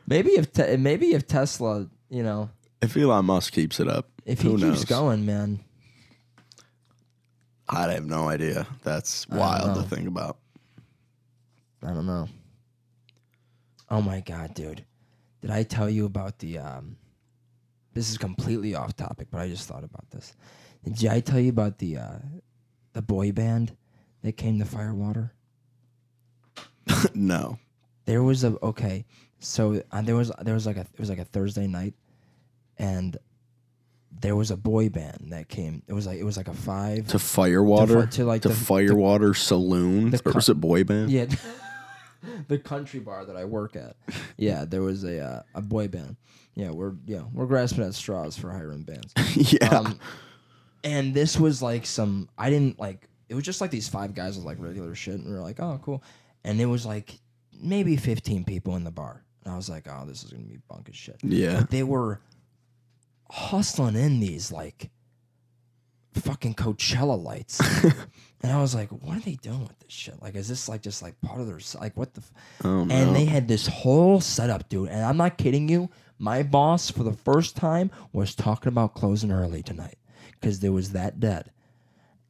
maybe 0.07 0.31
if 0.33 0.53
te- 0.53 0.77
maybe 0.77 1.13
if 1.13 1.27
Tesla, 1.27 1.87
you 2.11 2.23
know, 2.23 2.51
If 2.83 2.97
Elon 2.97 3.25
Musk 3.25 3.53
keeps 3.53 3.81
it 3.81 3.89
up, 3.89 4.09
if 4.25 4.41
he 4.43 4.49
who 4.49 4.55
keeps 4.57 4.63
knows? 4.63 4.85
going, 4.85 5.25
man. 5.27 5.61
I 7.69 7.91
have 7.93 8.05
no 8.05 8.29
idea. 8.29 8.67
That's 8.85 9.25
don't 9.27 9.39
wild 9.39 9.75
to 9.75 9.81
know. 9.83 9.87
think 9.89 10.07
about. 10.07 10.37
I 11.83 11.89
don't 11.93 12.07
know. 12.07 12.29
Oh 13.91 14.01
my 14.03 14.21
god, 14.21 14.55
dude! 14.55 14.85
Did 15.41 15.51
I 15.51 15.63
tell 15.65 15.89
you 15.91 16.05
about 16.07 16.39
the? 16.39 16.59
um 16.59 16.97
This 17.97 18.11
is 18.11 18.19
completely 18.19 18.75
off 18.75 18.95
topic, 18.95 19.29
but 19.31 19.41
I 19.41 19.49
just 19.49 19.67
thought 19.67 19.83
about 19.83 20.11
this. 20.11 20.35
Did 20.85 21.09
I 21.09 21.21
tell 21.21 21.41
you 21.41 21.49
about 21.49 21.79
the 21.79 21.97
uh 21.97 22.19
the 22.93 23.01
boy 23.01 23.33
band 23.33 23.75
that 24.23 24.37
came 24.37 24.59
to 24.59 24.67
Firewater? 24.67 25.33
no. 27.15 27.59
there 28.05 28.23
was 28.23 28.45
a 28.45 28.57
okay 28.63 29.05
so 29.39 29.83
uh, 29.93 30.03
there 30.03 30.15
was 30.15 30.31
there 30.43 30.53
was 30.55 30.67
like 30.67 30.77
a 30.77 30.83
it 30.83 31.01
was 31.01 31.09
like 31.09 31.19
a 31.19 31.25
thursday 31.25 31.67
night 31.67 31.95
and 32.79 33.17
there 34.21 34.37
was 34.37 34.51
a 34.51 34.57
boy 34.57 34.89
band 34.89 35.29
that 35.31 35.49
came 35.49 35.83
it 35.89 35.93
was 35.95 36.07
like 36.07 36.19
it 36.19 36.23
was 36.25 36.37
like 36.37 36.49
a 36.49 36.55
five 36.55 37.09
To 37.09 37.19
Firewater? 37.19 37.95
To 37.95 38.03
fi- 38.03 38.11
to, 38.11 38.25
like, 38.25 38.43
to 38.43 38.49
the- 38.49 38.55
Firewater 38.55 39.35
Saloon? 39.35 40.11
the 40.11 40.23
or 40.27 40.33
was 40.33 40.49
it 40.49 40.61
boy 40.61 40.85
band? 40.85 41.11
yeah 41.11 41.27
the 42.49 42.59
country 42.59 43.01
bar 43.01 43.25
that 43.25 43.37
i 43.37 43.45
work 43.45 43.75
at 43.75 43.97
yeah 44.37 44.65
there 44.65 44.83
was 44.83 45.03
a 45.05 45.19
uh, 45.21 45.43
a 45.55 45.63
boy 45.63 45.89
band 45.89 46.17
yeah 46.57 46.71
we're 46.71 46.95
yeah 47.07 47.23
we're 47.33 47.47
grasping 47.47 47.85
at 47.85 47.95
straws 47.95 48.37
for 48.37 48.51
hiring 48.51 48.83
bands 48.83 49.13
yeah. 49.53 49.69
um, 49.69 49.99
and 50.83 51.15
this 51.15 51.39
was 51.39 51.63
like 51.63 51.87
some 51.87 52.29
I 52.37 52.51
didn't 52.51 52.79
like 52.81 53.09
it 53.29 53.35
was 53.35 53.45
just 53.45 53.61
like 53.61 53.71
these 53.71 53.89
five 53.89 54.15
guys 54.15 54.37
with 54.37 54.45
like 54.47 54.59
regular 54.61 54.95
shit 54.95 55.15
and 55.17 55.27
we 55.27 55.33
were 55.33 55.41
like, 55.41 55.59
oh 55.61 55.81
cool. 55.85 56.03
And 56.45 56.61
it 56.61 56.67
was 56.67 56.87
like 56.87 57.19
maybe 57.61 57.97
fifteen 57.97 58.45
people 58.45 58.77
in 58.77 58.85
the 58.85 58.91
bar. 58.91 59.25
And 59.45 59.53
I 59.53 59.57
was 59.57 59.69
like, 59.69 59.87
oh, 59.91 60.05
this 60.07 60.23
is 60.23 60.31
gonna 60.31 60.45
be 60.45 60.59
bunk 60.69 60.89
as 60.89 60.97
shit. 60.97 61.17
yeah. 61.23 61.61
But 61.61 61.71
they 61.71 61.83
were 61.83 62.21
hustling 63.31 63.97
in 63.97 64.21
these 64.21 64.53
like 64.53 64.91
fucking 66.15 66.55
Coachella 66.55 67.21
lights. 67.23 67.61
and 68.43 68.53
I 68.53 68.61
was 68.61 68.75
like, 68.75 68.91
what 68.91 69.17
are 69.17 69.21
they 69.21 69.35
doing 69.35 69.63
with 69.63 69.79
this 69.81 69.93
shit? 69.93 70.23
Like, 70.23 70.37
is 70.37 70.49
this 70.49 70.69
like 70.69 70.83
just 70.83 71.03
like 71.03 71.21
part 71.21 71.41
of 71.41 71.47
their 71.47 71.59
like 71.81 71.97
what 71.97 72.15
the 72.15 72.21
f- 72.21 72.33
Oh, 72.65 72.85
no. 72.85 72.95
and 72.95 73.15
they 73.15 73.25
had 73.25 73.49
this 73.49 73.67
whole 73.67 74.21
setup, 74.21 74.69
dude. 74.69 74.89
And 74.89 75.05
I'm 75.05 75.17
not 75.17 75.37
kidding 75.37 75.69
you. 75.69 75.91
My 76.19 76.43
boss, 76.43 76.91
for 76.91 77.03
the 77.03 77.13
first 77.13 77.57
time, 77.57 77.91
was 78.13 78.35
talking 78.35 78.69
about 78.69 78.95
closing 78.95 79.31
early 79.31 79.63
tonight 79.63 79.99
because 80.33 80.61
there 80.61 80.73
was 80.73 80.93
that 80.93 81.21
debt, 81.21 81.49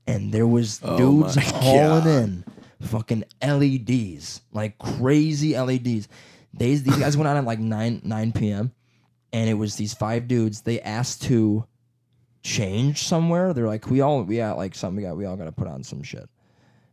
and 0.06 0.32
there 0.32 0.46
was 0.46 0.80
Oh 0.82 0.96
dudes 0.98 1.36
hauling 1.40 2.04
God. 2.04 2.06
in 2.06 2.44
fucking 2.80 3.24
LEDs, 3.42 4.40
like 4.52 4.78
crazy 4.78 5.58
LEDs. 5.58 6.08
These 6.52 6.82
these 6.82 6.96
guys 6.96 7.16
went 7.16 7.28
out 7.28 7.36
at 7.36 7.44
like 7.44 7.58
nine 7.58 8.00
nine 8.04 8.32
p.m. 8.32 8.72
and 9.32 9.48
it 9.48 9.54
was 9.54 9.76
these 9.76 9.94
five 9.94 10.26
dudes. 10.26 10.62
They 10.62 10.80
asked 10.80 11.22
to 11.24 11.64
change 12.42 13.02
somewhere. 13.04 13.52
They're 13.52 13.66
like, 13.66 13.90
we 13.90 14.00
all 14.00 14.22
we 14.22 14.36
got 14.38 14.56
like 14.56 14.74
something. 14.74 14.96
We 14.96 15.02
got 15.02 15.16
we 15.16 15.26
all 15.26 15.36
got 15.36 15.44
to 15.44 15.52
put 15.52 15.68
on 15.68 15.82
some 15.84 16.02
shit. 16.02 16.28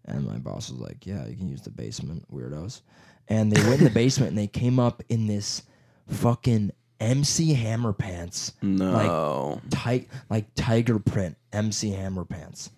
And 0.06 0.26
my 0.28 0.38
boss 0.38 0.70
was 0.70 0.80
like, 0.82 1.06
"Yeah, 1.06 1.26
you 1.28 1.36
can 1.38 1.48
use 1.48 1.62
the 1.62 1.70
basement, 1.70 2.26
weirdos." 2.32 2.82
And 3.30 3.52
they 3.52 3.62
went 3.64 3.80
in 3.80 3.86
the 3.86 3.90
basement 3.90 4.30
and 4.30 4.38
they 4.38 4.48
came 4.48 4.78
up 4.80 5.02
in 5.08 5.28
this 5.28 5.64
fucking 6.08 6.72
MC 7.04 7.54
Hammer 7.54 7.94
pants. 7.94 8.54
No. 8.62 9.60
Like, 9.72 10.02
ti- 10.02 10.08
like 10.30 10.56
tiger 10.56 11.00
print 11.00 11.38
MC 11.52 11.92
Hammer 11.92 12.26
pants. 12.26 12.72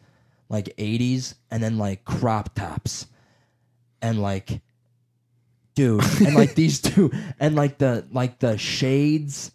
Like 0.50 0.76
80s 0.78 1.36
and 1.52 1.62
then 1.64 1.78
like 1.78 2.06
crop 2.06 2.54
tops. 2.56 3.08
And 4.02 4.22
like 4.22 4.62
dude, 5.74 6.04
and 6.22 6.36
like 6.36 6.56
these 6.56 6.80
two 6.82 7.12
and 7.40 7.56
like 7.56 7.78
the 7.80 8.06
like 8.12 8.40
the 8.40 8.58
shades 8.58 9.52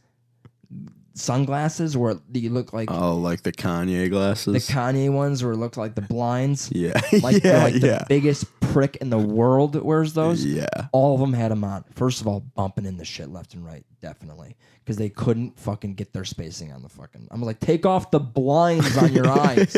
sunglasses 1.15 1.97
where 1.97 2.19
you 2.33 2.51
look 2.51 2.73
like 2.73 2.91
oh, 2.91 3.17
like 3.17 3.43
the 3.43 3.53
Kanye 3.53 4.09
glasses? 4.09 4.45
the 4.45 4.51
glasses. 4.53 4.75
Kanye 4.75 5.13
ones 5.13 5.43
where 5.43 5.53
it 5.53 5.57
looked 5.57 5.77
like 5.77 5.95
the 5.95 6.03
blinds. 6.03 6.71
yeah. 6.73 7.01
Like, 7.23 7.43
yeah. 7.43 7.63
like 7.65 7.81
the 7.81 7.87
yeah. 7.87 8.05
biggest 8.09 8.47
prick 8.61 8.97
in 8.97 9.11
the 9.11 9.19
world 9.19 9.73
that 9.73 9.85
wears 9.85 10.15
those. 10.15 10.45
Yeah. 10.45 10.67
All 10.93 11.15
of 11.15 11.21
them 11.21 11.33
had 11.33 11.51
them 11.51 11.65
on. 11.65 11.85
First 11.95 12.21
of 12.21 12.27
all, 12.27 12.41
bumping 12.41 12.87
in 12.87 12.97
the 12.97 13.05
shit 13.05 13.29
left 13.29 13.55
and 13.55 13.65
right, 13.65 13.85
definitely, 14.01 14.57
because 14.85 14.97
they 14.97 15.09
couldn't 15.09 15.59
fucking 15.59 15.95
get 15.95 16.13
their 16.13 16.25
spacing 16.25 16.73
on 16.73 16.83
the 16.83 16.89
fucking. 16.89 17.29
I'm 17.31 17.43
like, 17.43 17.61
take 17.61 17.85
off 17.87 18.11
the 18.11 18.21
blinds 18.21 18.97
on 18.97 19.13
your 19.13 19.29
eyes, 19.29 19.77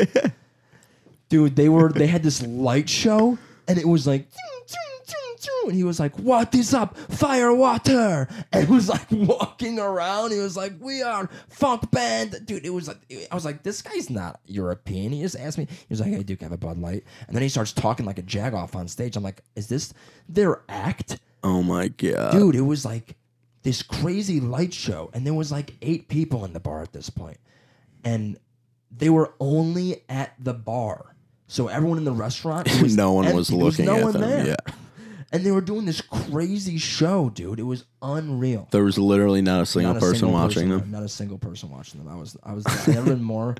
dude. 1.28 1.56
They 1.56 1.68
were 1.68 1.90
they 1.90 2.06
had 2.06 2.22
this 2.22 2.42
light 2.42 2.88
show, 2.88 3.38
and 3.68 3.78
it 3.78 3.86
was 3.86 4.06
like. 4.06 4.28
And 5.66 5.74
he 5.74 5.84
was 5.84 5.98
like, 6.00 6.18
"What 6.18 6.54
is 6.54 6.74
up, 6.74 6.96
fire 6.96 7.52
water?" 7.52 8.28
And 8.52 8.66
he 8.66 8.72
was 8.72 8.88
like 8.88 9.06
walking 9.10 9.78
around. 9.78 10.32
He 10.32 10.38
was 10.38 10.56
like, 10.56 10.72
"We 10.80 11.02
are 11.02 11.28
funk 11.48 11.90
band, 11.90 12.40
dude." 12.44 12.64
It 12.64 12.70
was 12.70 12.88
like, 12.88 12.98
I 13.30 13.34
was 13.34 13.44
like, 13.44 13.62
"This 13.62 13.82
guy's 13.82 14.10
not 14.10 14.40
European." 14.46 15.12
He 15.12 15.22
just 15.22 15.36
asked 15.36 15.58
me. 15.58 15.66
He 15.70 15.86
was 15.90 16.00
like, 16.00 16.10
"Hey, 16.10 16.22
Duke, 16.22 16.42
have 16.42 16.52
a 16.52 16.56
Bud 16.56 16.78
Light," 16.78 17.04
and 17.26 17.34
then 17.36 17.42
he 17.42 17.48
starts 17.48 17.72
talking 17.72 18.06
like 18.06 18.18
a 18.18 18.22
jagoff 18.22 18.74
on 18.74 18.88
stage. 18.88 19.16
I'm 19.16 19.22
like, 19.22 19.42
"Is 19.56 19.68
this 19.68 19.92
their 20.28 20.62
act?" 20.68 21.20
Oh 21.44 21.62
my 21.62 21.88
god. 21.88 22.32
dude, 22.32 22.54
it 22.54 22.60
was 22.60 22.84
like 22.84 23.16
this 23.62 23.82
crazy 23.82 24.40
light 24.40 24.72
show, 24.74 25.10
and 25.12 25.26
there 25.26 25.34
was 25.34 25.50
like 25.52 25.74
eight 25.82 26.08
people 26.08 26.44
in 26.44 26.52
the 26.52 26.60
bar 26.60 26.82
at 26.82 26.92
this 26.92 27.10
point, 27.10 27.38
and 28.04 28.38
they 28.96 29.10
were 29.10 29.34
only 29.40 30.04
at 30.08 30.34
the 30.38 30.54
bar. 30.54 31.14
So 31.48 31.68
everyone 31.68 31.98
in 31.98 32.04
the 32.04 32.12
restaurant, 32.12 32.68
was 32.82 32.96
no 32.96 33.12
one 33.12 33.34
was 33.34 33.50
empty. 33.50 33.56
There 33.58 33.64
looking 33.64 33.84
no 33.86 33.94
at 33.96 34.04
one 34.04 34.12
them. 34.12 34.22
there. 34.22 34.46
Yeah. 34.48 34.74
And 35.32 35.44
they 35.44 35.50
were 35.50 35.60
doing 35.60 35.84
this 35.86 36.00
crazy 36.00 36.78
show, 36.78 37.30
dude. 37.30 37.58
It 37.58 37.64
was 37.64 37.84
unreal. 38.02 38.68
There 38.70 38.84
was 38.84 38.98
literally 38.98 39.42
not 39.42 39.62
a 39.62 39.66
single 39.66 39.94
Not 39.94 39.96
a 39.98 40.00
person 40.00 40.18
single 40.20 40.34
watching 40.34 40.68
person- 40.68 40.80
them. 40.80 40.90
Not 40.90 41.02
a 41.02 41.08
single 41.08 41.38
person 41.38 41.70
watching 41.70 42.02
them. 42.04 42.12
I 42.12 42.16
was, 42.18 42.36
I 42.42 42.52
was, 42.52 42.66
I 42.66 42.92
never 42.92 43.10
been 43.10 43.22
more 43.24 43.56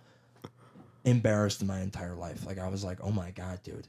embarrassed 1.05 1.61
in 1.63 1.67
my 1.67 1.81
entire 1.81 2.15
life. 2.15 2.47
Like 2.47 2.59
I 2.59 2.69
was 2.69 2.85
like, 2.85 2.99
oh 3.03 3.11
my 3.11 3.31
god, 3.31 3.61
dude, 3.63 3.89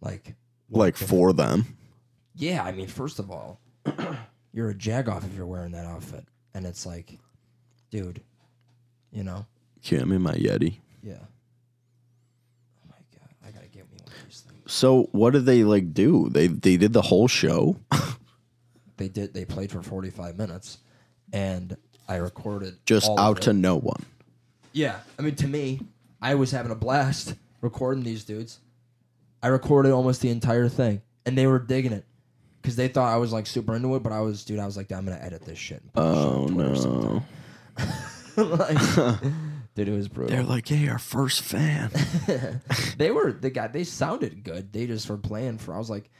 like 0.00 0.34
Like 0.70 0.96
for 0.96 1.32
them. 1.32 1.76
Yeah, 2.34 2.62
I 2.62 2.72
mean, 2.72 2.86
first 2.86 3.18
of 3.18 3.30
all, 3.30 3.60
you're 4.52 4.70
a 4.70 4.74
jagoff 4.74 5.24
if 5.24 5.34
you're 5.34 5.46
wearing 5.46 5.72
that 5.72 5.86
outfit, 5.86 6.24
and 6.54 6.64
it's 6.64 6.86
like, 6.86 7.18
dude, 7.90 8.22
you 9.10 9.24
know, 9.24 9.44
Yeah, 9.82 10.00
I'm 10.02 10.12
in 10.12 10.22
my 10.22 10.34
Yeti. 10.34 10.78
yeah. 11.02 11.14
Oh 12.84 12.88
my 12.90 13.18
god, 13.18 13.28
I 13.46 13.50
gotta 13.50 13.66
get 13.66 13.90
me 13.90 13.98
one 14.04 14.06
of 14.12 14.24
these 14.24 14.40
things. 14.40 14.57
So 14.68 15.08
what 15.12 15.32
did 15.32 15.46
they 15.46 15.64
like 15.64 15.94
do? 15.94 16.28
They 16.28 16.46
they 16.46 16.76
did 16.76 16.92
the 16.92 17.02
whole 17.02 17.26
show. 17.26 17.80
They 18.98 19.08
did. 19.08 19.32
They 19.32 19.44
played 19.44 19.70
for 19.70 19.80
45 19.80 20.36
minutes, 20.36 20.78
and 21.32 21.76
I 22.08 22.16
recorded 22.16 22.78
Just 22.84 23.08
out 23.16 23.40
to 23.42 23.52
no 23.52 23.76
one. 23.76 24.04
Yeah, 24.72 24.96
I 25.18 25.22
mean, 25.22 25.36
to 25.36 25.46
me, 25.46 25.80
I 26.20 26.34
was 26.34 26.50
having 26.50 26.72
a 26.72 26.74
blast 26.74 27.34
recording 27.60 28.02
these 28.02 28.24
dudes. 28.24 28.58
I 29.42 29.48
recorded 29.48 29.92
almost 29.92 30.20
the 30.20 30.30
entire 30.30 30.68
thing, 30.68 31.00
and 31.24 31.38
they 31.38 31.46
were 31.46 31.60
digging 31.60 31.92
it 31.92 32.04
because 32.60 32.76
they 32.76 32.88
thought 32.88 33.12
I 33.12 33.16
was 33.16 33.32
like 33.32 33.46
super 33.46 33.74
into 33.74 33.94
it. 33.94 34.02
But 34.02 34.12
I 34.12 34.20
was, 34.20 34.44
dude, 34.44 34.58
I 34.58 34.66
was 34.66 34.76
like, 34.76 34.90
I'm 34.92 35.04
gonna 35.04 35.20
edit 35.22 35.42
this 35.42 35.58
shit. 35.58 35.80
and 35.80 35.92
put 35.92 36.02
this 36.02 36.18
shit 36.18 36.26
Oh 36.26 36.42
on 36.42 36.48
Twitter 36.48 36.76
sometime." 36.76 37.24
no. 38.36 38.44
like, 38.44 39.22
dude, 39.78 39.88
it 39.88 39.96
was 39.96 40.08
brutal. 40.08 40.36
They're 40.36 40.44
like, 40.44 40.68
hey, 40.68 40.88
our 40.88 40.98
first 40.98 41.42
fan. 41.42 41.90
they 42.98 43.10
were 43.10 43.32
the 43.32 43.50
guy. 43.50 43.68
They 43.68 43.84
sounded 43.84 44.44
good. 44.44 44.72
They 44.72 44.86
just 44.86 45.08
were 45.08 45.16
playing 45.16 45.58
for. 45.58 45.74
I 45.74 45.78
was 45.78 45.88
like, 45.88 46.10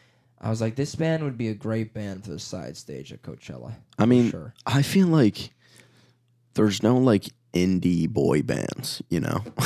I 0.41 0.51
was 0.51 0.61
like, 0.61 0.77
this 0.77 0.95
band 0.95 1.25
would 1.25 1.37
be 1.37 1.49
a 1.49 1.55
great 1.55 1.93
band 1.93 2.25
for 2.25 2.31
the 2.31 2.39
side 2.39 2.77
stage 2.77 3.13
at 3.13 3.23
Coachella. 3.23 3.75
I 3.99 4.07
mean, 4.07 4.31
sure. 4.31 4.55
I 4.67 4.83
feel 4.83 5.09
like 5.09 5.51
there's 6.55 6.83
no 6.83 6.97
like 6.97 7.25
indie 7.53 8.09
boy 8.09 8.43
bands, 8.43 9.03
you 9.09 9.21
know? 9.21 9.43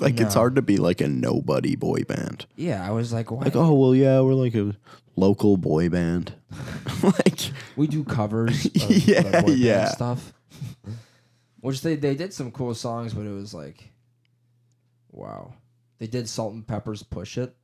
like 0.00 0.20
it's 0.20 0.34
hard 0.34 0.56
to 0.56 0.62
be 0.62 0.76
like 0.76 1.00
a 1.00 1.08
nobody 1.08 1.76
boy 1.76 2.04
band. 2.06 2.46
Yeah, 2.56 2.86
I 2.86 2.90
was 2.90 3.12
like, 3.12 3.30
why? 3.30 3.44
Like, 3.44 3.56
oh 3.56 3.72
well 3.74 3.94
yeah, 3.94 4.20
we're 4.20 4.34
like 4.34 4.54
a 4.54 4.76
local 5.16 5.56
boy 5.56 5.88
band. 5.88 6.34
like 7.02 7.40
we 7.76 7.86
do 7.86 8.04
covers. 8.04 8.66
Of, 8.66 8.90
Yeah, 8.90 9.20
of 9.20 9.32
boy 9.32 9.48
band 9.48 9.58
yeah. 9.58 9.88
stuff. 9.88 10.32
Which 11.62 11.80
they 11.80 11.94
they 11.96 12.14
did 12.14 12.34
some 12.34 12.50
cool 12.52 12.74
songs, 12.74 13.14
but 13.14 13.24
it 13.24 13.30
was 13.32 13.54
like, 13.54 13.88
wow. 15.10 15.54
They 15.98 16.08
did 16.08 16.28
Salt-N-Pepa's 16.28 17.04
"Push 17.04 17.38
It," 17.38 17.54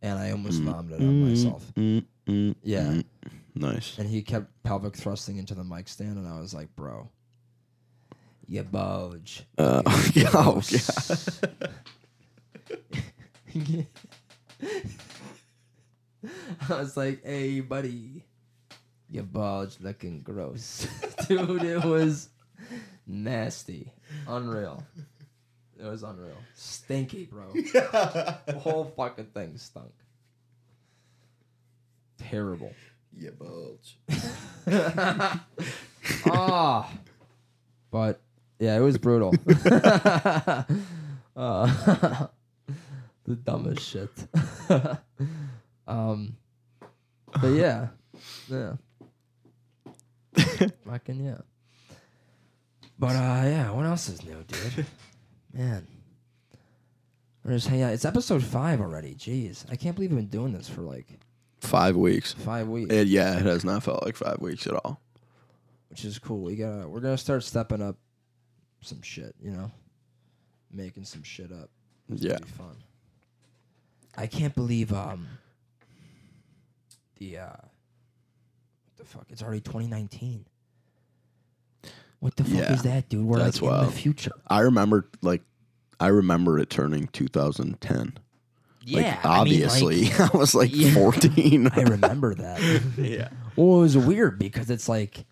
and 0.00 0.18
I 0.18 0.30
almost 0.32 0.62
vomited 0.62 1.00
on 1.02 1.28
myself. 1.28 1.70
mm, 1.76 2.02
mm, 2.26 2.54
Yeah. 2.62 2.84
mm. 2.86 3.04
Nice. 3.54 3.98
And 3.98 4.08
he 4.08 4.22
kept 4.22 4.46
pelvic 4.64 4.96
thrusting 4.96 5.36
into 5.36 5.54
the 5.54 5.62
mic 5.62 5.86
stand, 5.88 6.16
and 6.16 6.26
I 6.26 6.40
was 6.40 6.52
like, 6.54 6.74
bro, 6.74 7.08
you 8.48 8.62
bulge. 8.64 9.44
Uh, 9.58 9.82
You 10.14 10.26
oh, 10.32 10.54
gross." 10.54 11.40
I 16.70 16.78
was 16.78 16.96
like, 16.96 17.22
hey, 17.24 17.60
buddy, 17.60 18.24
you 19.10 19.22
bulge 19.22 19.76
looking 19.80 20.20
gross. 20.20 20.86
Dude, 21.28 21.62
it 21.62 21.84
was 21.84 22.30
nasty. 23.06 23.92
Unreal. 24.28 24.84
It 25.76 25.86
was 25.86 26.04
unreal. 26.04 26.36
Stinky, 26.54 27.24
bro. 27.26 27.50
the 27.52 28.58
whole 28.62 28.84
fucking 28.96 29.26
thing 29.34 29.58
stunk. 29.58 29.92
Terrible. 32.16 32.72
You 33.12 33.32
bulge. 33.32 33.98
Ah, 36.30 36.90
but 37.90 38.20
yeah, 38.58 38.76
it 38.76 38.80
was 38.80 38.98
brutal. 38.98 39.34
uh, 41.36 42.26
the 43.24 43.36
dumbest 43.42 43.82
shit. 43.82 44.10
um, 45.86 46.36
but 47.40 47.48
yeah, 47.48 47.88
yeah, 48.48 48.74
fucking 50.86 51.24
yeah. 51.24 51.38
But 52.98 53.16
uh, 53.16 53.42
yeah, 53.48 53.70
what 53.70 53.86
else 53.86 54.08
is 54.08 54.24
new, 54.24 54.44
dude? 54.46 54.86
Man, 55.52 55.86
we're 57.44 57.52
just 57.54 57.68
hanging 57.68 57.84
out. 57.84 57.92
It's 57.92 58.04
episode 58.04 58.42
five 58.42 58.80
already. 58.80 59.14
Jeez, 59.14 59.64
I 59.70 59.76
can't 59.76 59.94
believe 59.94 60.10
we've 60.10 60.18
been 60.18 60.26
doing 60.28 60.52
this 60.52 60.68
for 60.68 60.82
like 60.82 61.06
Five 61.60 61.96
weeks. 61.96 62.32
five 62.34 62.68
weeks. 62.68 62.92
It, 62.92 63.08
yeah, 63.08 63.38
it 63.38 63.46
has 63.46 63.64
not 63.64 63.82
felt 63.82 64.04
like 64.04 64.16
five 64.16 64.38
weeks 64.40 64.66
at 64.66 64.74
all. 64.74 65.00
which 65.88 66.04
is 66.04 66.18
cool. 66.18 66.42
We 66.42 66.56
gotta 66.56 66.86
we're 66.88 67.00
gonna 67.00 67.16
start 67.18 67.42
stepping 67.42 67.80
up 67.82 67.96
some 68.82 69.00
shit, 69.02 69.34
you 69.42 69.50
know, 69.50 69.70
making 70.70 71.04
some 71.04 71.22
shit 71.22 71.50
up. 71.52 71.70
It's 72.10 72.22
Yeah. 72.22 72.32
gonna 72.32 72.44
be 72.46 72.50
fun. 72.52 72.76
I 74.16 74.26
can't 74.26 74.54
believe 74.54 74.92
um 74.92 75.26
the 77.18 77.38
uh 77.38 77.46
what 77.46 78.96
the 78.96 79.04
fuck? 79.04 79.26
It's 79.30 79.42
already 79.42 79.60
2019. 79.62 80.44
What 82.24 82.36
the 82.36 82.44
fuck 82.44 82.54
Yeah, 82.54 82.72
is 82.72 82.82
that, 82.84 83.10
dude? 83.10 83.26
We're 83.26 83.36
that's 83.36 83.60
like 83.60 83.80
in 83.80 83.84
the 83.84 83.92
future. 83.92 84.32
I 84.48 84.60
remember 84.60 85.10
like 85.20 85.42
I 86.00 86.06
remember 86.06 86.58
it 86.58 86.70
turning 86.70 87.08
2010. 87.08 88.14
Yeah, 88.80 88.96
like 88.96 89.06
I 89.06 89.10
mean, 89.10 89.18
obviously, 89.24 90.04
like, 90.04 90.20
I 90.34 90.36
was 90.38 90.54
like 90.54 90.70
Yeah. 90.72 90.94
14. 90.94 91.68
I 91.76 91.82
remember 91.82 92.34
that. 92.36 92.82
yeah. 92.96 93.28
Well, 93.56 93.76
it 93.76 93.80
was 93.80 93.98
weird 93.98 94.38
because 94.38 94.70
it's 94.70 94.88
like, 94.88 95.26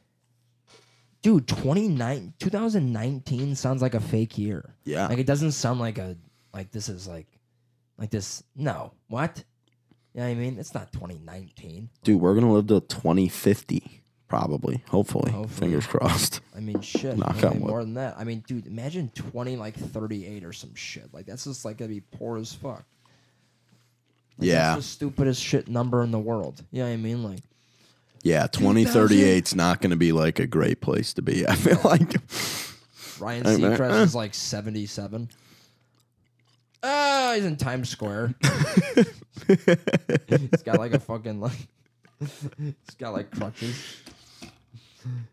dude, 1.22 1.48
29, 1.48 2.35
2019 2.38 3.55
sounds 3.57 3.81
like 3.81 3.94
a 3.94 4.00
fake 4.00 4.37
year. 4.37 4.74
Yeah. 4.85 5.07
Like 5.07 5.16
it 5.16 5.26
doesn't 5.26 5.52
sound 5.52 5.81
like 5.81 5.96
a 5.96 6.18
like 6.52 6.72
this 6.72 6.90
is 6.90 7.09
like 7.09 7.40
like 7.96 8.11
this. 8.11 8.42
No, 8.55 8.92
what? 9.09 9.42
You 10.12 10.20
know 10.20 10.26
what 10.26 10.33
I 10.33 10.35
mean? 10.35 10.59
It's 10.59 10.74
not 10.74 10.92
2019. 10.92 11.88
Dude, 12.05 12.20
we're 12.20 12.35
going 12.35 12.44
to 12.44 12.52
live 12.52 12.66
to 12.66 12.81
2050 12.81 14.02
probably. 14.33 14.83
Hopefully. 14.88 15.31
Hopefully. 15.31 15.68
Fingers 15.68 15.87
crossed. 15.87 16.40
I 16.57 16.61
mean, 16.61 16.81
shit. 16.81 17.18
Knock 17.18 17.45
on 17.45 17.61
wood. 17.61 17.68
more 17.68 17.85
than 17.85 17.92
that. 17.95 18.14
I 18.16 18.25
mean, 18.25 18.42
dude, 18.47 18.66
imagine 18.66 19.11
20 19.14 19.57
like 19.57 19.77
38 19.77 20.42
or 20.42 20.55
some 20.55 20.75
shit. 20.75 21.12
Like 21.12 21.27
that's 21.27 21.45
just 21.45 21.66
like 21.66 21.77
gonna 21.77 21.90
be 21.90 22.01
poor 22.01 22.38
as 22.38 22.51
fuck. 22.51 22.83
Like, 24.38 24.49
Yeah. 24.49 24.73
That's 24.73 24.77
the 24.77 24.83
stupidest 24.85 25.42
shit 25.42 25.68
number 25.68 26.03
in 26.03 26.12
the 26.12 26.18
world. 26.18 26.64
You 26.71 26.79
know 26.81 26.88
what 26.88 26.95
I 26.95 26.97
mean? 26.97 27.23
Like 27.23 27.40
Yeah, 28.23 28.47
2038's 28.47 29.55
not 29.55 29.83
going 29.83 29.90
to 29.90 29.97
be 29.97 30.12
like 30.12 30.38
a 30.38 30.47
great 30.47 30.81
place 30.81 31.12
to 31.12 31.21
be. 31.21 31.47
I 31.47 31.55
feel 31.55 31.79
like 31.85 32.14
Ryan. 33.21 33.45
Seacrest 33.45 34.01
is 34.01 34.14
like 34.14 34.33
77. 34.33 35.29
Ah, 36.83 37.33
he's 37.35 37.45
in 37.45 37.57
Times 37.57 37.90
Square. 37.90 38.35
he's 39.47 40.62
got 40.64 40.79
like 40.79 40.95
a 40.95 41.01
fucking 41.01 41.38
like. 41.38 41.68
he's 42.59 42.95
got 42.99 43.12
like 43.12 43.31
crutches. 43.31 44.03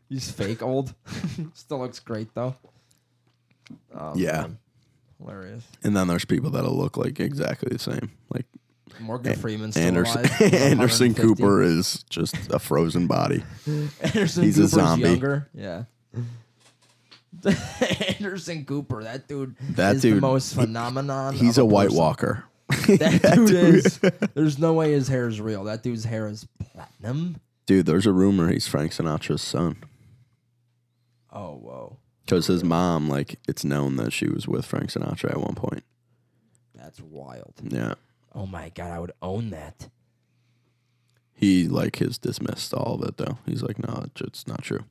He's 0.09 0.29
fake 0.31 0.61
old. 0.63 0.93
Still 1.53 1.79
looks 1.79 1.99
great 1.99 2.33
though. 2.33 2.55
Oh, 3.95 4.13
Yeah. 4.15 4.41
man. 4.41 4.57
Hilarious. 5.19 5.63
And 5.83 5.95
then 5.95 6.07
there's 6.07 6.25
people 6.25 6.49
that'll 6.51 6.77
look 6.77 6.95
like 6.97 7.19
exactly 7.19 7.69
the 7.71 7.79
same. 7.79 8.11
Like 8.33 8.45
Morgan 9.01 9.35
Freeman's 9.35 9.75
still 9.75 9.85
Anderson 9.85 10.19
alive. 10.25 10.31
He's 10.37 10.53
Anderson 10.53 11.07
150. 11.13 11.21
Cooper 11.21 11.61
is 11.61 12.03
just 12.09 12.35
a 12.51 12.57
frozen 12.59 13.05
body. 13.07 13.43
Anderson 14.01 14.43
He's 14.43 14.57
a 14.57 14.61
Cooper's 14.61 14.71
zombie. 14.71 15.09
younger. 15.09 15.49
Yeah. 15.53 15.83
Anderson 18.19 18.65
Cooper, 18.65 19.03
that 19.03 19.27
dude 19.27 19.55
That 19.75 19.97
is 19.97 20.01
the 20.01 20.11
dude, 20.11 20.21
most 20.21 20.55
phenomenon. 20.55 21.35
He's 21.35 21.57
of 21.57 21.63
a 21.63 21.65
White 21.65 21.87
person. 21.87 21.97
Walker. 21.99 22.43
That 22.87 23.33
dude 23.47 23.51
is. 23.85 23.99
There's 24.33 24.57
no 24.59 24.73
way 24.73 24.91
his 24.93 25.07
hair 25.07 25.27
is 25.27 25.39
real. 25.41 25.63
That 25.65 25.83
dude's 25.83 26.03
hair 26.03 26.27
is 26.27 26.47
platinum. 26.71 27.37
Dude, 27.69 27.85
there's 27.85 28.07
a 28.07 28.11
rumor 28.11 28.51
he's 28.51 28.67
Frank 28.67 28.93
Sinatra's 28.93 29.43
son. 29.43 29.75
Oh 31.31 31.51
whoa, 31.53 31.97
Because 32.25 32.47
his 32.47 32.63
mom, 32.63 33.07
like, 33.07 33.37
it's 33.47 33.63
known 33.63 33.95
that 33.97 34.11
she 34.11 34.27
was 34.27 34.47
with 34.47 34.65
Frank 34.65 34.89
Sinatra 34.89 35.29
at 35.29 35.39
one 35.39 35.53
point. 35.53 35.83
that's 36.73 36.99
wild. 36.99 37.53
Yeah. 37.61 37.93
Oh 38.33 38.47
my 38.47 38.69
god, 38.69 38.89
I 38.89 38.97
would 38.97 39.11
own 39.21 39.51
that. 39.51 39.87
He, 41.35 41.67
like, 41.67 41.97
has 41.97 42.17
dismissed 42.17 42.73
all 42.73 42.95
of 42.95 43.07
it, 43.07 43.17
though. 43.17 43.37
He's 43.45 43.61
like, 43.61 43.77
no, 43.77 43.93
it's- 44.05 44.21
it's 44.27 44.47
not 44.47 44.63
true. 44.63 44.85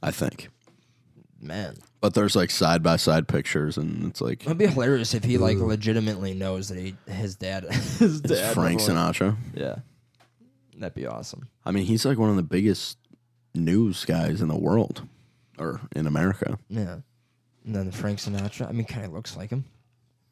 I 0.00 0.12
think. 0.12 0.50
Man, 1.40 1.78
But 2.00 2.14
there's, 2.14 2.36
like, 2.36 2.52
side 2.52 2.84
by 2.84 2.94
side 2.94 3.26
pictures, 3.26 3.76
and 3.76 4.06
it's 4.06 4.20
like, 4.20 4.44
it'd 4.46 4.56
be 4.56 4.68
hilarious 4.68 5.14
if 5.14 5.24
he 5.24 5.36
like 5.36 5.58
legitimately 5.58 6.32
knows 6.34 6.68
that 6.68 6.78
he 6.78 6.94
his 7.12 7.34
dad 7.34 7.64
his 7.72 8.20
it's 8.20 8.30
dad 8.30 8.54
Frank 8.54 8.78
was 8.78 8.88
Sinatra. 8.88 9.36
Yeah, 9.54 9.76
that'd 10.80 10.94
be 10.94 11.06
awesome. 11.06 11.48
I 11.64 11.70
mean, 11.70 11.86
he's 11.86 12.04
like 12.04 12.18
one 12.18 12.30
of 12.30 12.36
the 12.36 12.42
biggest 12.42 12.98
news 13.54 14.04
guys 14.04 14.40
in 14.40 14.48
the 14.48 14.56
world 14.56 15.06
or 15.58 15.80
in 15.94 16.06
America. 16.06 16.58
Yeah, 16.68 16.98
and 17.64 17.74
then 17.74 17.90
Frank 17.90 18.18
Sinatra. 18.18 18.68
I 18.68 18.72
mean, 18.72 18.86
kind 18.86 19.06
of 19.06 19.12
looks 19.12 19.36
like 19.36 19.50
him. 19.50 19.64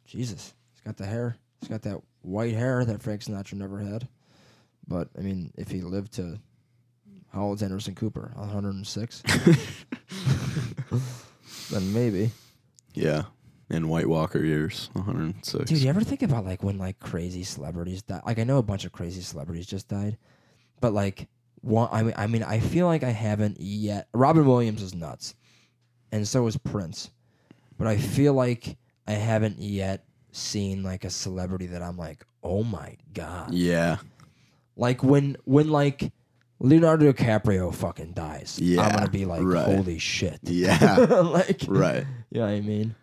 Jesus, 0.04 0.54
he's 0.72 0.80
got 0.80 0.96
the 0.96 1.06
hair. 1.06 1.36
He's 1.60 1.68
got 1.68 1.82
that 1.82 2.00
white 2.22 2.54
hair 2.54 2.84
that 2.84 3.02
Frank 3.02 3.22
Sinatra 3.22 3.54
never 3.54 3.78
had. 3.78 4.08
But 4.86 5.08
I 5.16 5.20
mean, 5.20 5.52
if 5.56 5.70
he 5.70 5.82
lived 5.82 6.14
to 6.14 6.38
how 7.32 7.42
old's 7.42 7.62
Anderson 7.62 7.94
Cooper? 7.94 8.32
106. 8.34 9.22
then 11.70 11.92
maybe. 11.92 12.30
Yeah. 12.94 13.24
In 13.70 13.88
White 13.88 14.08
Walker 14.08 14.42
years, 14.42 14.88
106. 14.94 15.68
Dude, 15.68 15.78
you 15.78 15.90
ever 15.90 16.00
think 16.00 16.22
about 16.22 16.46
like 16.46 16.62
when 16.62 16.78
like 16.78 16.98
crazy 17.00 17.44
celebrities 17.44 18.02
die? 18.02 18.22
Like 18.24 18.38
I 18.38 18.44
know 18.44 18.56
a 18.56 18.62
bunch 18.62 18.86
of 18.86 18.92
crazy 18.92 19.20
celebrities 19.20 19.66
just 19.66 19.88
died, 19.88 20.16
but 20.80 20.92
like 20.92 21.28
one, 21.60 21.88
I 21.90 22.02
mean, 22.02 22.14
I 22.16 22.26
mean, 22.26 22.42
I 22.42 22.60
feel 22.60 22.86
like 22.86 23.02
I 23.02 23.10
haven't 23.10 23.56
yet. 23.60 24.08
Robin 24.12 24.46
Williams 24.46 24.82
is 24.82 24.94
nuts, 24.94 25.34
and 26.12 26.26
so 26.26 26.46
is 26.46 26.56
Prince, 26.56 27.10
but 27.76 27.86
I 27.86 27.96
feel 27.96 28.34
like 28.34 28.76
I 29.06 29.12
haven't 29.12 29.58
yet 29.58 30.04
seen 30.32 30.82
like 30.82 31.04
a 31.04 31.10
celebrity 31.10 31.66
that 31.66 31.82
I'm 31.82 31.96
like, 31.96 32.24
oh 32.42 32.62
my 32.62 32.96
god, 33.12 33.52
yeah. 33.52 33.96
like 34.76 35.02
when 35.02 35.36
when 35.44 35.70
like 35.70 36.12
Leonardo 36.60 37.12
DiCaprio 37.12 37.72
fucking 37.74 38.12
dies, 38.12 38.58
yeah, 38.60 38.82
I'm 38.82 38.92
gonna 38.92 39.10
be 39.10 39.24
like, 39.24 39.42
right. 39.42 39.64
holy 39.64 39.98
shit, 39.98 40.40
Yeah. 40.42 40.96
like, 41.22 41.62
right. 41.68 42.04
you 42.30 42.40
know 42.40 42.46
I 42.46 42.60
mean? 42.60 42.94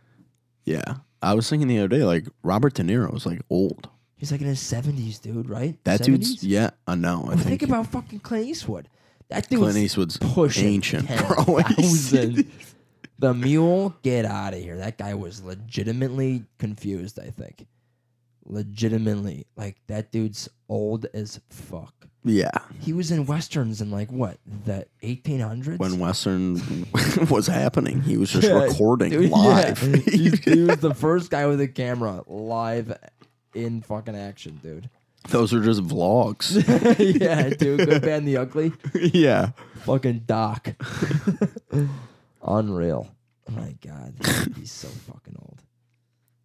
Yeah. 0.65 0.95
I 1.21 1.33
was 1.33 1.49
thinking 1.49 1.67
the 1.67 1.79
other 1.79 1.87
day, 1.87 2.03
like, 2.03 2.27
Robert 2.43 2.73
De 2.73 2.83
Niro 2.83 3.15
is 3.15 3.25
like 3.25 3.41
old. 3.49 3.89
He's 4.25 4.31
like 4.31 4.41
in 4.41 4.47
his 4.47 4.59
seventies, 4.59 5.19
dude, 5.19 5.47
right? 5.51 5.77
That 5.83 5.99
70s? 6.01 6.05
dude's, 6.05 6.43
yeah, 6.43 6.71
I 6.87 6.95
know. 6.95 7.25
I 7.25 7.27
Well, 7.27 7.37
think, 7.37 7.61
think 7.61 7.61
about 7.61 7.85
fucking 7.91 8.21
Clint 8.21 8.47
Eastwood. 8.47 8.89
That 9.29 9.47
dude 9.47 9.59
Clint 9.59 9.77
Eastwood's 9.77 10.17
pushing 10.17 10.65
ancient, 10.67 11.07
bro. 11.07 11.59
10,000. 11.61 12.51
the 13.19 13.33
mule, 13.35 13.95
get 14.01 14.25
out 14.25 14.55
of 14.55 14.59
here. 14.59 14.77
That 14.77 14.97
guy 14.97 15.13
was 15.13 15.43
legitimately 15.43 16.45
confused, 16.57 17.19
I 17.19 17.29
think. 17.29 17.67
Legitimately. 18.47 19.45
Like, 19.55 19.77
that 19.87 20.11
dude's 20.11 20.49
old 20.69 21.05
as 21.13 21.39
fuck. 21.49 21.93
yeah. 22.23 22.49
He 22.79 22.93
was 22.93 23.11
in 23.11 23.25
westerns 23.27 23.81
in, 23.81 23.91
like, 23.91 24.11
what, 24.11 24.37
the 24.65 24.87
1800s? 25.03 25.77
When 25.79 25.99
Western 25.99 26.85
was 27.29 27.45
happening, 27.47 28.01
he 28.01 28.17
was 28.17 28.31
just 28.31 28.47
recording 28.51 29.29
live. 29.29 29.79
He's- 29.79 30.39
he 30.39 30.61
was 30.63 30.77
the 30.77 30.93
first 30.95 31.29
guy 31.31 31.45
with 31.47 31.61
a 31.61 31.67
camera 31.67 32.23
live 32.27 32.95
in 33.55 33.81
fucking 33.81 34.15
action, 34.15 34.59
dude. 34.61 34.89
Those 35.29 35.53
are 35.53 35.63
just 35.63 35.81
vlogs. 35.81 36.55
yeah, 37.19 37.49
dude. 37.49 37.79
Good, 37.79 38.01
bad, 38.03 38.19
and 38.19 38.27
the 38.27 38.37
ugly. 38.37 38.73
yeah. 38.93 39.51
fucking 39.83 40.23
Doc. 40.27 40.69
Unreal. 42.43 43.09
Oh 43.49 43.51
my 43.51 43.75
god, 43.83 44.13
he's 44.55 44.71
so 44.71 44.87
fucking 44.87 45.35
old. 45.39 45.61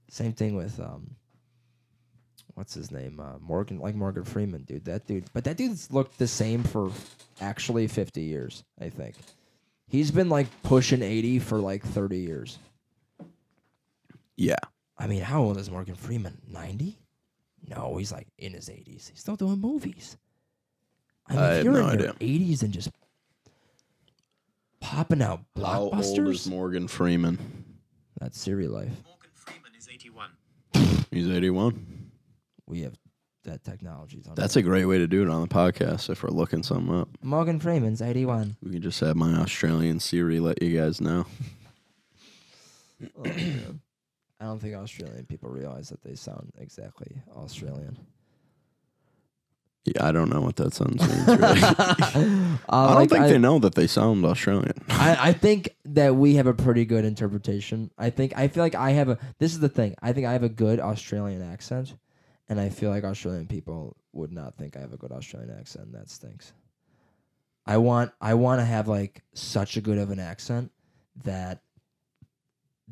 Same 0.08 0.32
thing 0.32 0.54
with 0.56 0.78
um, 0.80 1.16
what's 2.54 2.74
his 2.74 2.90
name? 2.90 3.20
Uh, 3.20 3.38
Morgan, 3.40 3.80
like 3.80 3.94
Morgan 3.94 4.24
Freeman, 4.24 4.62
dude. 4.62 4.84
That 4.84 5.06
dude, 5.06 5.24
but 5.32 5.44
that 5.44 5.56
dude's 5.56 5.90
looked 5.90 6.18
the 6.18 6.26
same 6.26 6.62
for 6.62 6.90
actually 7.40 7.86
fifty 7.86 8.22
years. 8.22 8.64
I 8.80 8.88
think 8.88 9.14
he's 9.88 10.10
been 10.10 10.28
like 10.28 10.46
pushing 10.62 11.02
eighty 11.02 11.38
for 11.38 11.58
like 11.58 11.84
thirty 11.84 12.18
years. 12.18 12.58
Yeah. 14.36 14.56
I 14.98 15.06
mean, 15.06 15.22
how 15.22 15.42
old 15.42 15.56
is 15.56 15.70
Morgan 15.70 15.94
Freeman? 15.94 16.38
Ninety? 16.50 16.98
No, 17.70 17.96
he's 17.96 18.10
like 18.12 18.26
in 18.38 18.52
his 18.52 18.68
eighties. 18.68 19.08
He's 19.12 19.20
still 19.20 19.36
doing 19.36 19.60
movies. 19.60 20.16
I 21.28 21.32
mean, 21.32 21.42
I 21.42 21.48
if 21.50 21.56
have 21.56 21.64
you're 21.64 21.72
no 21.74 21.78
in 21.80 21.84
your 22.00 22.08
idea. 22.10 22.14
eighties 22.20 22.62
and 22.62 22.72
just 22.72 22.90
popping 24.80 25.22
out 25.22 25.40
How 25.56 25.82
old 25.82 25.98
is 26.00 26.06
blockbusters, 26.12 26.48
Morgan 26.50 26.88
Freeman? 26.88 27.38
that's 28.18 28.38
Siri 28.40 28.66
life. 28.68 28.90
Morgan 29.06 29.30
Freeman 29.34 29.70
is 29.78 29.88
81. 29.88 30.30
He's 31.10 31.28
81. 31.30 32.10
We 32.66 32.80
have 32.82 32.94
that 33.44 33.64
technology. 33.64 34.22
That's 34.34 34.56
a 34.56 34.62
great 34.62 34.84
way 34.84 34.98
to 34.98 35.06
do 35.06 35.22
it 35.22 35.28
on 35.30 35.40
the 35.42 35.48
podcast 35.48 36.10
if 36.10 36.22
we're 36.22 36.30
looking 36.30 36.62
something 36.62 36.94
up. 36.94 37.08
Morgan 37.22 37.58
Freeman's 37.58 38.02
eighty-one. 38.02 38.56
We 38.62 38.72
can 38.72 38.82
just 38.82 39.00
have 39.00 39.16
my 39.16 39.34
Australian 39.36 39.98
Siri 40.00 40.40
let 40.40 40.62
you 40.62 40.76
guys 40.78 41.00
know. 41.00 41.26
Oh, 43.16 43.22
man. 43.22 43.80
I 44.40 44.44
don't 44.46 44.58
think 44.58 44.74
Australian 44.74 45.26
people 45.26 45.50
realize 45.50 45.90
that 45.90 46.02
they 46.02 46.14
sound 46.14 46.52
exactly 46.58 47.20
Australian. 47.36 47.98
Yeah, 49.84 50.06
I 50.06 50.12
don't 50.12 50.28
know 50.28 50.40
what 50.40 50.56
that 50.56 50.74
sounds 50.74 51.00
means. 51.00 51.26
Really. 51.26 51.62
Uh, 51.62 52.56
I 52.68 52.86
don't 52.86 52.94
like, 52.96 53.10
think 53.10 53.22
I, 53.22 53.28
they 53.28 53.38
know 53.38 53.58
that 53.58 53.74
they 53.74 53.86
sound 53.86 54.24
Australian. 54.24 54.74
I, 54.90 55.28
I 55.28 55.32
think 55.32 55.74
that 55.86 56.16
we 56.16 56.34
have 56.34 56.46
a 56.46 56.54
pretty 56.54 56.84
good 56.84 57.04
interpretation. 57.04 57.90
I 57.98 58.10
think 58.10 58.36
I 58.36 58.48
feel 58.48 58.62
like 58.62 58.74
I 58.74 58.90
have 58.90 59.08
a. 59.08 59.18
This 59.38 59.52
is 59.52 59.60
the 59.60 59.68
thing. 59.68 59.94
I 60.02 60.12
think 60.12 60.26
I 60.26 60.32
have 60.32 60.42
a 60.42 60.50
good 60.50 60.80
Australian 60.80 61.42
accent, 61.42 61.94
and 62.48 62.60
I 62.60 62.68
feel 62.68 62.90
like 62.90 63.04
Australian 63.04 63.46
people 63.46 63.96
would 64.12 64.32
not 64.32 64.56
think 64.56 64.76
I 64.76 64.80
have 64.80 64.92
a 64.92 64.98
good 64.98 65.12
Australian 65.12 65.56
accent. 65.58 65.92
That 65.92 66.10
stinks. 66.10 66.52
I 67.66 67.78
want 67.78 68.12
I 68.20 68.34
want 68.34 68.60
to 68.60 68.64
have 68.64 68.86
like 68.86 69.22
such 69.34 69.76
a 69.76 69.80
good 69.80 69.98
of 69.98 70.10
an 70.10 70.18
accent 70.18 70.72
that 71.24 71.62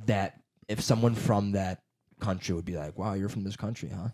that 0.07 0.41
if 0.69 0.81
someone 0.81 1.15
from 1.15 1.53
that 1.53 1.83
country 2.21 2.55
would 2.55 2.65
be 2.65 2.77
like, 2.77 2.99
"Wow, 2.99 3.15
you're 3.15 3.29
from 3.29 3.45
this 3.45 3.57
country, 3.57 3.89
huh?" 3.89 4.09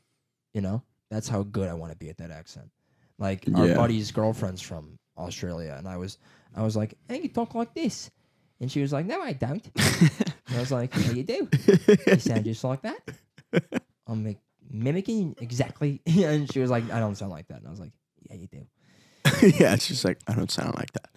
You 0.52 0.60
know, 0.60 0.82
that's 1.10 1.28
how 1.28 1.42
good 1.42 1.68
I 1.68 1.74
want 1.74 1.92
to 1.92 1.98
be 1.98 2.08
at 2.10 2.18
that 2.18 2.30
accent. 2.30 2.70
Like 3.18 3.44
our 3.54 3.66
Yeah. 3.66 3.74
buddy's 3.74 4.10
girlfriend's 4.12 4.60
from 4.62 4.98
Australia, 5.18 5.74
and 5.78 5.86
I 5.88 5.96
was 5.96 6.18
I 6.54 6.62
was 6.62 6.76
like, 6.76 6.94
"Hey, 7.08 7.22
you 7.22 7.28
talk 7.28 7.54
like 7.54 7.74
this," 7.74 8.10
and 8.60 8.70
she 8.70 8.80
was 8.80 8.92
like, 8.92 9.06
"No, 9.06 9.20
I 9.20 9.32
don't." 9.32 9.64
and 9.76 10.56
I 10.56 10.60
was 10.60 10.70
like, 10.72 10.94
"Yeah, 10.96 11.10
you 11.12 11.22
do. 11.24 11.48
You 12.06 12.18
sound 12.18 12.44
just 12.44 12.62
like 12.64 12.82
that." 12.82 13.00
I'm 14.06 14.24
like 14.24 14.38
mimicking 14.70 15.34
exactly, 15.40 16.00
and 16.06 16.50
she 16.52 16.60
was 16.60 16.70
like, 16.70 16.90
"I 16.90 17.00
don't 17.00 17.16
sound 17.16 17.30
like 17.32 17.48
that," 17.48 17.58
and 17.58 17.66
I 17.66 17.70
was 17.70 17.80
like, 17.80 17.92
"Yeah, 18.28 18.36
you 18.36 18.46
do." 18.48 18.66
yeah, 19.58 19.76
she's 19.76 20.04
like 20.04 20.18
I 20.26 20.34
don't 20.34 20.50
sound 20.50 20.74
like 20.74 20.92
that. 20.92 21.10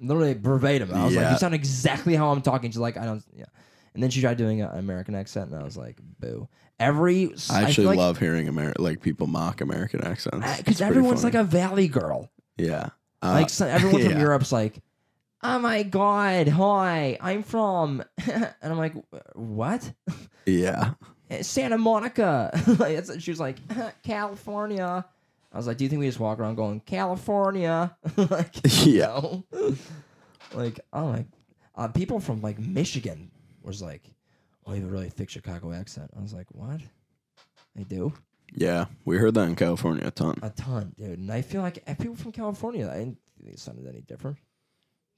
literally 0.00 0.34
verbatim. 0.34 0.92
I 0.92 1.04
was 1.06 1.16
like, 1.16 1.30
"You 1.30 1.38
sound 1.38 1.54
exactly 1.54 2.14
how 2.16 2.30
I'm 2.30 2.42
talking." 2.42 2.70
She's 2.70 2.78
like, 2.78 2.96
"I 2.96 3.04
don't." 3.04 3.22
Yeah. 3.34 3.44
And 3.96 4.02
then 4.02 4.10
she 4.10 4.20
tried 4.20 4.36
doing 4.36 4.60
an 4.60 4.68
American 4.78 5.14
accent, 5.14 5.50
and 5.50 5.58
I 5.58 5.64
was 5.64 5.74
like, 5.76 5.96
"Boo!" 6.20 6.48
Every 6.78 7.32
I 7.50 7.62
actually 7.62 7.86
like, 7.86 7.96
love 7.98 8.18
hearing 8.18 8.46
Ameri- 8.46 8.78
like 8.78 9.00
people 9.00 9.26
mock 9.26 9.62
American 9.62 10.04
accents 10.04 10.58
because 10.58 10.82
everyone's 10.82 11.24
like 11.24 11.34
a 11.34 11.42
valley 11.44 11.88
girl. 11.88 12.30
yeah, 12.58 12.90
Uh, 13.22 13.32
like 13.32 13.48
so, 13.48 13.66
everyone 13.66 14.02
from 14.02 14.10
yeah. 14.16 14.20
Europe's 14.20 14.52
like, 14.52 14.82
"Oh 15.42 15.58
my 15.58 15.82
god, 15.82 16.46
hi, 16.48 17.16
I'm 17.22 17.42
from," 17.42 18.04
and 18.30 18.52
I'm 18.62 18.76
like, 18.76 18.92
"What?" 19.34 19.90
Yeah, 20.44 20.92
Santa 21.40 21.78
Monica. 21.78 22.52
she 23.18 23.30
was 23.30 23.40
like, 23.40 23.56
California. 24.02 25.04
I 25.52 25.56
was 25.56 25.66
like, 25.66 25.78
do 25.78 25.84
you 25.84 25.88
think 25.88 26.00
we 26.00 26.06
just 26.06 26.20
walk 26.20 26.38
around 26.38 26.56
going 26.56 26.80
California? 26.80 27.96
like, 28.18 28.54
Yeah. 28.84 29.38
like, 30.52 30.80
oh 30.92 31.12
my, 31.12 31.24
uh, 31.74 31.88
people 31.88 32.20
from 32.20 32.42
like 32.42 32.58
Michigan 32.58 33.30
was 33.66 33.82
like, 33.82 34.02
oh, 34.66 34.72
you 34.72 34.80
have 34.80 34.88
a 34.88 34.92
really 34.92 35.10
thick 35.10 35.28
Chicago 35.30 35.72
accent. 35.72 36.10
I 36.16 36.20
was 36.20 36.32
like, 36.32 36.46
what? 36.52 36.80
They 37.74 37.84
do 37.84 38.12
yeah. 38.54 38.86
We 39.04 39.16
heard 39.18 39.34
that 39.34 39.48
in 39.48 39.56
California 39.56 40.06
a 40.06 40.10
ton. 40.10 40.38
a 40.42 40.50
ton, 40.50 40.92
dude. 40.96 41.18
And 41.18 41.30
I 41.32 41.42
feel 41.42 41.62
like 41.62 41.84
people 41.98 42.16
from 42.16 42.32
California, 42.32 42.88
I 42.88 42.98
didn't 42.98 43.18
think 43.38 43.50
they 43.50 43.56
sounded 43.56 43.86
any 43.86 44.02
different. 44.02 44.38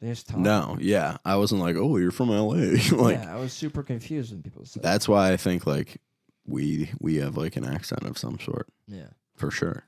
They 0.01 0.09
just 0.09 0.29
talk. 0.29 0.39
No, 0.39 0.77
yeah, 0.81 1.17
I 1.25 1.37
wasn't 1.37 1.61
like, 1.61 1.77
oh, 1.77 1.97
you're 1.97 2.13
from 2.13 2.31
L.A. 2.31 2.57
like 2.93 3.19
yeah, 3.19 3.35
I 3.35 3.39
was 3.39 3.53
super 3.53 3.83
confused 3.83 4.33
when 4.33 4.43
people 4.43 4.65
said. 4.65 4.83
that's 4.83 5.09
why 5.09 5.33
I 5.33 5.37
think 5.37 5.67
like 5.67 6.01
we 6.47 6.91
we 7.01 7.17
have 7.17 7.37
like 7.37 7.57
an 7.57 7.65
accent 7.65 8.05
of 8.05 8.17
some 8.17 8.39
sort 8.39 8.69
Yeah, 8.87 9.09
for 9.35 9.51
sure. 9.51 9.85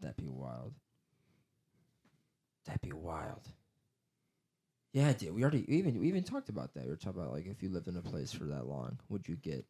that'd 0.00 0.16
be 0.16 0.28
wild. 0.28 0.72
That'd 2.64 2.80
be 2.80 2.92
wild. 2.92 3.48
Yeah, 4.92 5.12
dude. 5.14 5.34
We 5.34 5.42
already 5.42 5.64
we 5.68 5.76
even 5.76 5.98
we 6.00 6.08
even 6.08 6.22
talked 6.24 6.48
about 6.48 6.74
that. 6.74 6.84
We 6.84 6.90
were 6.90 6.96
talking 6.96 7.20
about 7.20 7.32
like 7.32 7.46
if 7.46 7.62
you 7.62 7.70
lived 7.70 7.88
in 7.88 7.96
a 7.96 8.02
place 8.02 8.32
for 8.32 8.44
that 8.44 8.66
long, 8.66 8.98
would 9.08 9.26
you 9.28 9.36
get? 9.36 9.64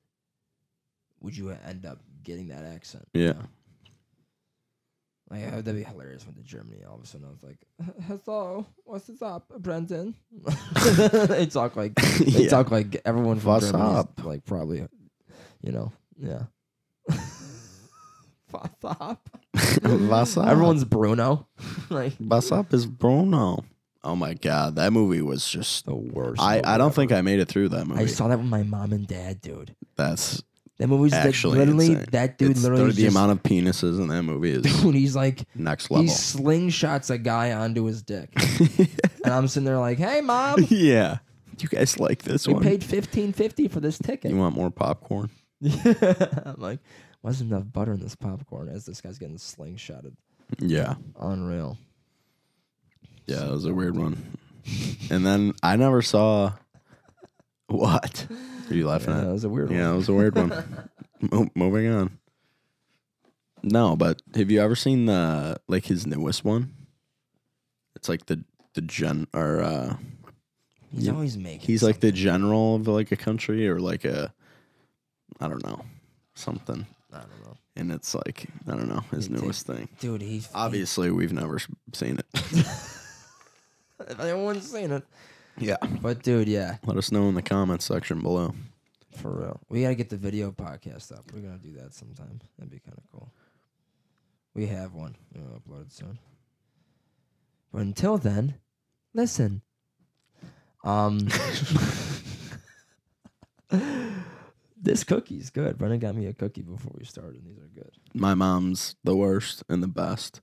Would 1.21 1.37
you 1.37 1.51
end 1.51 1.87
up 1.87 2.01
getting 2.25 2.49
that 2.49 2.65
accent? 2.65 3.07
you 3.15 3.23
Yeah. 3.27 3.33
know? 3.33 3.41
Like 5.31 5.51
that'd 5.51 5.77
be 5.77 5.85
hilarious. 5.85 6.25
Went 6.27 6.37
to 6.39 6.43
Germany, 6.43 6.83
all 6.87 6.97
of 6.97 7.05
a 7.05 7.07
sudden 7.07 7.27
I 7.27 7.31
was 7.31 7.43
like, 7.43 7.59
"Hello, 8.27 8.67
what's 8.85 9.23
up, 9.23 9.49
Brendan?" 9.61 10.15
they 11.29 11.47
talk 11.47 11.77
like 11.77 11.95
they 12.19 12.43
Yeah. 12.45 12.49
talk 12.51 12.71
like 12.73 13.01
everyone 13.05 13.39
from 13.39 13.53
What's 13.53 13.71
Germany 13.71 14.01
is, 14.19 14.25
like 14.25 14.45
probably, 14.45 14.87
you 15.63 15.73
know, 15.73 15.93
yeah. 16.19 16.43
What's 18.51 18.85
up? 18.85 19.29
What's 19.81 20.37
up? 20.37 20.47
Everyone's 20.49 20.85
Bruno. 20.85 21.47
like 21.89 22.15
What's 22.19 22.53
up 22.53 22.75
is 22.75 22.85
Bruno. 22.85 23.65
Oh 24.05 24.17
my 24.17 24.35
god, 24.35 24.77
that 24.77 24.93
movie 24.93 25.23
was 25.23 25.49
just. 25.49 25.87
the 25.87 25.95
worst. 25.95 26.41
I, 26.41 26.59
I 26.65 26.77
don't 26.79 26.87
ever. 26.89 26.95
think 26.95 27.13
I 27.13 27.21
made 27.23 27.39
it 27.41 27.49
through 27.49 27.69
that 27.71 27.87
movie. 27.87 28.03
I 28.03 28.07
saw 28.07 28.29
that 28.29 28.39
with 28.39 28.49
my 28.49 28.63
mom 28.65 28.93
and 28.93 29.07
dad, 29.07 29.41
dude. 29.41 29.77
That's 29.97 30.43
That 30.79 30.89
movie's 30.89 31.13
like, 31.13 31.27
actually 31.27 31.59
literally 31.59 31.93
insane. 31.93 32.07
that 32.11 32.39
dude 32.39 32.51
It's- 32.53 32.65
literally 32.65 32.87
the, 32.87 32.93
the 32.97 33.03
just, 33.03 33.17
amount 33.17 33.31
of 33.33 33.43
penises 33.45 34.01
in 34.01 34.09
that 34.09 34.23
movie 34.25 34.51
is 34.51 34.63
dude, 34.63 34.95
he's 34.97 35.15
like 35.15 35.45
next 35.55 35.91
level. 35.91 36.05
he 36.05 36.11
slingshots 36.11 37.11
a 37.11 37.19
guy 37.19 37.53
onto 37.53 37.85
his 37.85 38.03
dick, 38.03 38.31
and 39.25 39.33
I'm 39.33 39.47
sitting 39.47 39.65
there 39.67 39.79
like, 39.79 39.99
"Hey, 39.99 40.21
mom, 40.21 40.65
yeah, 40.69 41.19
you 41.61 41.69
guys 41.69 42.01
like 42.01 42.23
this 42.23 42.49
we 42.49 42.55
one? 42.55 42.63
We 42.65 42.71
paid 42.71 42.83
fifteen 42.85 43.33
fifty 43.33 43.69
for 43.69 43.79
this 43.81 43.99
ticket." 43.99 44.31
you 44.33 44.37
want 44.37 44.57
more 44.57 44.71
popcorn? 44.71 45.31
I'm 45.65 46.57
like, 46.59 46.81
wasn't 47.23 47.53
enough 47.53 47.71
butter 47.73 47.93
in 47.93 48.01
this 48.01 48.17
popcorn 48.17 48.69
as 48.69 48.85
this 48.85 49.01
guy's 49.01 49.19
getting 49.19 49.37
slingshotted. 49.37 50.15
Yeah, 50.59 50.95
Unreal. 51.21 51.79
Yeah, 53.27 53.45
it 53.47 53.51
was 53.51 53.65
a 53.65 53.75
weird 53.75 53.97
one. 53.97 54.17
And 55.11 55.27
then 55.27 55.53
I 55.63 55.75
never 55.77 56.01
saw 56.03 56.53
what. 57.67 58.27
Are 58.71 58.75
you 58.75 58.87
laughing 58.87 59.11
Yeah, 59.13 59.19
at? 59.21 59.25
that 59.27 59.33
was 59.33 59.45
a 59.45 59.49
weird 59.49 59.71
Yeah, 59.71 59.93
it 59.93 59.97
was 59.97 60.09
a 60.09 60.13
weird 60.15 60.37
one. 60.37 60.89
Mo- 61.33 61.51
moving 61.55 61.89
on. 61.93 62.19
No, 63.63 63.97
but 63.97 64.23
have 64.35 64.51
you 64.51 64.61
ever 64.61 64.75
seen 64.77 65.07
the 65.07 65.61
like 65.69 65.85
his 65.87 66.07
newest 66.07 66.45
one? 66.45 66.73
It's 67.97 68.09
like 68.09 68.27
the 68.27 68.45
the 68.75 68.81
gen 68.83 69.27
or 69.35 69.61
uh 69.63 69.97
He's 70.95 71.07
Yeah. 71.07 71.13
always 71.13 71.37
making. 71.37 71.67
he's 71.67 71.83
like 71.83 72.01
the 72.01 72.09
something. 72.09 72.23
general 72.23 72.77
of 72.77 72.87
like 72.89 73.11
a 73.13 73.17
country 73.17 73.69
or 73.69 73.81
like 73.81 74.05
a 74.05 74.33
I 75.41 75.49
don't 75.49 75.65
know 75.65 75.85
something. 76.35 76.87
I 77.13 77.19
don't 77.19 77.45
know, 77.45 77.57
And 77.77 77.91
it's 77.93 78.15
like 78.15 78.47
I 78.69 78.73
don't 78.77 78.89
know 78.89 79.05
his 79.11 79.27
He 79.27 79.33
did- 79.35 79.43
newest 79.43 79.67
thing. 79.67 79.89
dude. 80.01 80.23
He's 80.23 80.49
Obviously, 80.55 81.11
we've 81.11 81.33
never 81.33 81.57
s- 81.57 81.67
seen 81.93 82.19
it. 82.19 82.27
If 84.09 84.21
anyone's 84.21 84.71
seen 84.71 84.91
it, 84.93 85.05
yeah, 85.59 85.77
but 86.01 86.23
dude, 86.23 86.49
yeah, 86.49 86.77
let 86.87 86.97
us 86.97 87.13
know 87.13 87.29
in 87.29 87.35
the 87.35 87.43
comments 87.43 87.85
section 87.85 88.21
below. 88.23 88.55
for 89.17 89.31
real. 89.31 89.61
We 89.69 89.83
gotta 89.83 89.95
get 89.95 90.09
the 90.11 90.17
video 90.17 90.51
podcast 90.53 91.13
up. 91.13 91.31
We're 91.33 91.41
gonna 91.43 91.59
do 91.59 91.73
that 91.75 91.95
sometime. 91.95 92.41
That'd 92.59 92.71
be 92.71 92.79
kind 92.81 92.97
of 92.97 93.05
cool. 93.13 93.31
We 94.55 94.67
have 94.69 94.93
one. 94.95 95.17
We'll 95.35 95.61
upload 95.61 95.87
it 95.87 95.93
soon. 95.93 96.19
But 97.73 97.83
until 97.83 98.19
then, 98.19 98.57
listen. 99.15 99.63
Um, 100.85 101.29
this 104.81 105.05
cookie's 105.05 105.51
good. 105.51 105.79
Brendan 105.79 106.01
got 106.01 106.15
me 106.15 106.27
a 106.27 106.33
cookie 106.33 106.63
before 106.63 106.93
we 106.99 107.05
started. 107.05 107.43
and 107.45 107.47
These 107.47 107.59
are 107.63 107.69
good. 107.75 107.93
My 108.15 108.35
mom's 108.35 108.97
the 109.05 109.15
worst 109.17 109.63
and 109.69 109.83
the 109.83 109.89
best. 109.89 110.41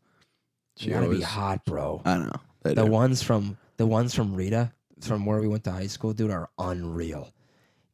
She 0.77 0.85
She 0.85 0.89
gotta 0.91 1.07
be 1.07 1.15
always- 1.15 1.23
hot, 1.25 1.65
bro. 1.65 2.01
I 2.05 2.17
know. 2.17 2.31
They 2.63 2.73
The 2.73 2.85
do. 2.85 2.91
ones 2.91 3.23
from 3.23 3.57
the 3.77 3.85
ones 3.87 4.13
from 4.13 4.35
Rita, 4.35 4.73
from 5.01 5.25
where 5.25 5.39
we 5.39 5.47
went 5.47 5.63
to 5.65 5.71
high 5.71 5.87
school, 5.87 6.13
dude, 6.13 6.31
are 6.31 6.49
unreal. 6.59 7.33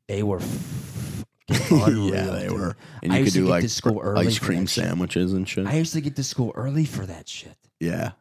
They 0.07 0.23
were 0.23 0.39
unreal. 1.49 2.13
yeah, 2.13 2.25
they 2.27 2.47
dude. 2.47 2.51
were. 2.59 2.75
And 3.03 3.13
I 3.13 3.17
you 3.17 3.23
used 3.23 3.33
could 3.35 3.39
to 3.39 3.39
do 3.41 3.45
get 3.45 3.51
like 3.51 3.61
to 3.63 3.69
school 3.69 3.99
early 4.01 4.27
ice 4.27 4.39
cream 4.39 4.65
shit. 4.65 4.83
sandwiches 4.85 5.33
and 5.33 5.47
shit. 5.47 5.67
I 5.67 5.75
used 5.75 5.93
to 5.93 6.01
get 6.01 6.15
to 6.15 6.23
school 6.23 6.51
early 6.55 6.85
for 6.85 7.05
that 7.05 7.27
shit. 7.29 7.57
yeah, 7.79 8.11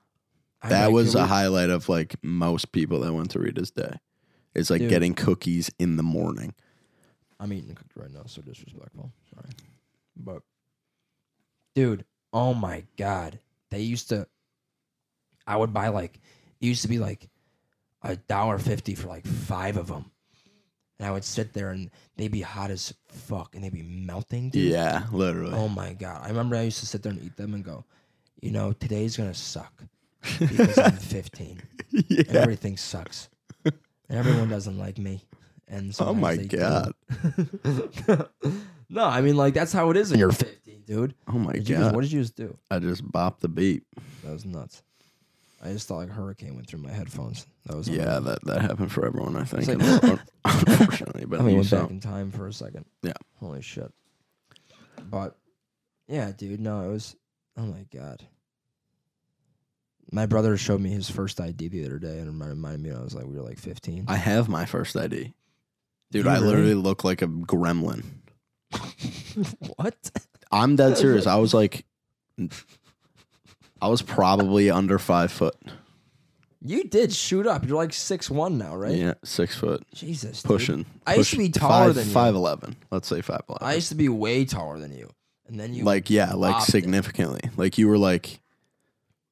I 0.62 0.68
that 0.70 0.92
was 0.92 1.14
a 1.14 1.22
we- 1.22 1.28
highlight 1.28 1.70
of 1.70 1.88
like 1.88 2.16
most 2.22 2.72
people 2.72 3.00
that 3.00 3.12
went 3.14 3.30
to 3.32 3.38
Rita's 3.38 3.70
Day. 3.70 3.96
It's 4.54 4.70
like 4.70 4.80
Dude. 4.80 4.90
getting 4.90 5.14
cookies 5.14 5.70
in 5.78 5.96
the 5.96 6.02
morning. 6.04 6.54
I'm 7.40 7.52
eating 7.52 7.70
a 7.72 7.74
cookie 7.74 7.90
right 8.00 8.12
now, 8.12 8.22
so 8.26 8.40
disrespectful. 8.42 9.10
Sorry, 9.34 9.50
but 10.16 10.42
dude, 11.74 12.04
oh 12.32 12.54
my 12.54 12.84
god, 12.96 13.40
they 13.70 13.80
used 13.80 14.08
to. 14.10 14.26
I 15.46 15.56
would 15.56 15.72
buy 15.72 15.88
like 15.88 16.14
it 16.60 16.66
used 16.66 16.82
to 16.82 16.88
be 16.88 16.98
like 16.98 17.28
a 18.02 18.16
dollar 18.16 18.58
fifty 18.58 18.94
for 18.94 19.08
like 19.08 19.26
five 19.26 19.76
of 19.76 19.86
them, 19.88 20.10
and 20.98 21.06
I 21.08 21.10
would 21.12 21.24
sit 21.24 21.52
there 21.52 21.70
and 21.70 21.90
they'd 22.16 22.30
be 22.32 22.40
hot 22.42 22.70
as 22.70 22.92
fuck 23.08 23.54
and 23.54 23.64
they'd 23.64 23.72
be 23.72 23.82
melting. 23.82 24.50
Dude. 24.50 24.70
Yeah, 24.72 25.04
literally. 25.12 25.54
Oh 25.54 25.68
my 25.68 25.92
god! 25.92 26.22
I 26.24 26.28
remember 26.28 26.56
I 26.56 26.62
used 26.62 26.80
to 26.80 26.86
sit 26.86 27.02
there 27.02 27.12
and 27.12 27.22
eat 27.22 27.36
them 27.36 27.54
and 27.54 27.64
go, 27.64 27.84
you 28.40 28.50
know, 28.50 28.72
today's 28.72 29.16
gonna 29.16 29.34
suck 29.34 29.72
because 30.38 30.78
I'm 30.78 30.96
15 30.96 31.60
and 31.92 32.36
everything 32.36 32.76
sucks, 32.76 33.28
and 33.64 33.74
everyone 34.10 34.48
doesn't 34.48 34.78
like 34.78 34.98
me. 34.98 35.22
And 35.66 35.94
Oh 35.98 36.12
my 36.14 36.36
god. 36.36 36.92
no, 38.90 39.04
I 39.04 39.20
mean 39.22 39.36
like 39.36 39.54
that's 39.54 39.72
how 39.72 39.90
it 39.90 39.96
is 39.96 40.10
when 40.10 40.20
you're 40.20 40.30
15, 40.32 40.82
dude. 40.86 41.14
Oh 41.28 41.38
my 41.38 41.52
Did 41.52 41.68
you 41.68 41.76
just, 41.76 41.86
god. 41.88 41.94
what 41.94 42.02
did 42.02 42.12
you 42.12 42.20
just 42.20 42.36
do? 42.36 42.56
I 42.70 42.78
just 42.78 43.02
bopped 43.10 43.40
the 43.40 43.48
beat. 43.48 43.82
That 44.22 44.32
was 44.32 44.44
nuts. 44.44 44.82
I 45.64 45.72
just 45.72 45.88
thought 45.88 45.96
like 45.96 46.10
a 46.10 46.12
hurricane 46.12 46.54
went 46.56 46.66
through 46.68 46.80
my 46.82 46.90
headphones. 46.92 47.46
That 47.66 47.76
was 47.76 47.88
Yeah, 47.88 48.18
that 48.20 48.44
that 48.44 48.60
happened 48.60 48.92
for 48.92 49.06
everyone. 49.06 49.34
I 49.36 49.44
think. 49.44 49.66
like- 49.66 49.78
unfor- 49.78 50.20
unfortunately, 50.44 51.24
but 51.24 51.40
I 51.40 51.42
mean, 51.42 51.56
went 51.56 51.68
saw- 51.68 51.82
back 51.82 51.90
in 51.90 52.00
time 52.00 52.30
for 52.30 52.46
a 52.46 52.52
second. 52.52 52.84
Yeah. 53.02 53.14
Holy 53.40 53.62
shit. 53.62 53.90
But 55.10 55.36
yeah, 56.06 56.32
dude, 56.36 56.60
no, 56.60 56.82
it 56.88 56.92
was 56.92 57.16
oh 57.56 57.62
my 57.66 57.86
god. 57.92 58.22
My 60.12 60.26
brother 60.26 60.56
showed 60.56 60.80
me 60.82 60.90
his 60.90 61.08
first 61.10 61.40
ID 61.40 61.68
the 61.68 61.86
other 61.86 61.98
day 61.98 62.18
and 62.18 62.28
it 62.28 62.46
reminded 62.46 62.80
me 62.82 62.92
I 62.92 63.02
was 63.02 63.14
like 63.14 63.24
we 63.24 63.34
were 63.34 63.42
like 63.42 63.58
fifteen. 63.58 64.04
I 64.06 64.16
have 64.16 64.48
my 64.48 64.66
first 64.66 64.94
ID. 64.96 65.32
Dude, 66.10 66.24
You 66.26 66.30
I 66.30 66.34
really? 66.34 66.46
literally 66.46 66.74
look 66.74 67.04
like 67.04 67.22
a 67.22 67.26
gremlin. 67.26 68.04
what? 69.76 69.96
I'm 70.52 70.76
dead 70.76 70.96
serious. 70.98 71.26
I 71.26 71.36
was 71.36 71.54
like, 71.54 71.84
I 73.84 73.88
was 73.88 74.00
probably 74.00 74.70
under 74.70 74.98
five 74.98 75.30
foot. 75.30 75.54
You 76.62 76.84
did 76.84 77.12
shoot 77.12 77.46
up. 77.46 77.66
You're 77.66 77.76
like 77.76 77.92
six 77.92 78.30
one 78.30 78.56
now, 78.56 78.74
right? 78.74 78.96
Yeah, 78.96 79.12
six 79.22 79.54
foot, 79.54 79.84
Jesus. 79.92 80.42
dude. 80.42 80.48
pushing. 80.48 80.86
I 81.06 81.16
used 81.16 81.32
to 81.32 81.36
be 81.36 81.50
taller 81.50 81.88
five, 81.88 81.94
than 81.94 82.06
you. 82.06 82.12
Five 82.14 82.34
eleven. 82.34 82.76
Let's 82.90 83.06
say 83.06 83.20
five 83.20 83.42
eleven. 83.46 83.66
I 83.66 83.74
used 83.74 83.90
to 83.90 83.94
be 83.94 84.08
way 84.08 84.46
taller 84.46 84.78
than 84.78 84.96
you. 84.96 85.10
And 85.46 85.60
then 85.60 85.74
you 85.74 85.84
like 85.84 86.08
yeah, 86.08 86.32
like 86.32 86.62
it. 86.62 86.70
significantly. 86.70 87.42
Like 87.58 87.76
you 87.76 87.86
were 87.86 87.98
like 87.98 88.40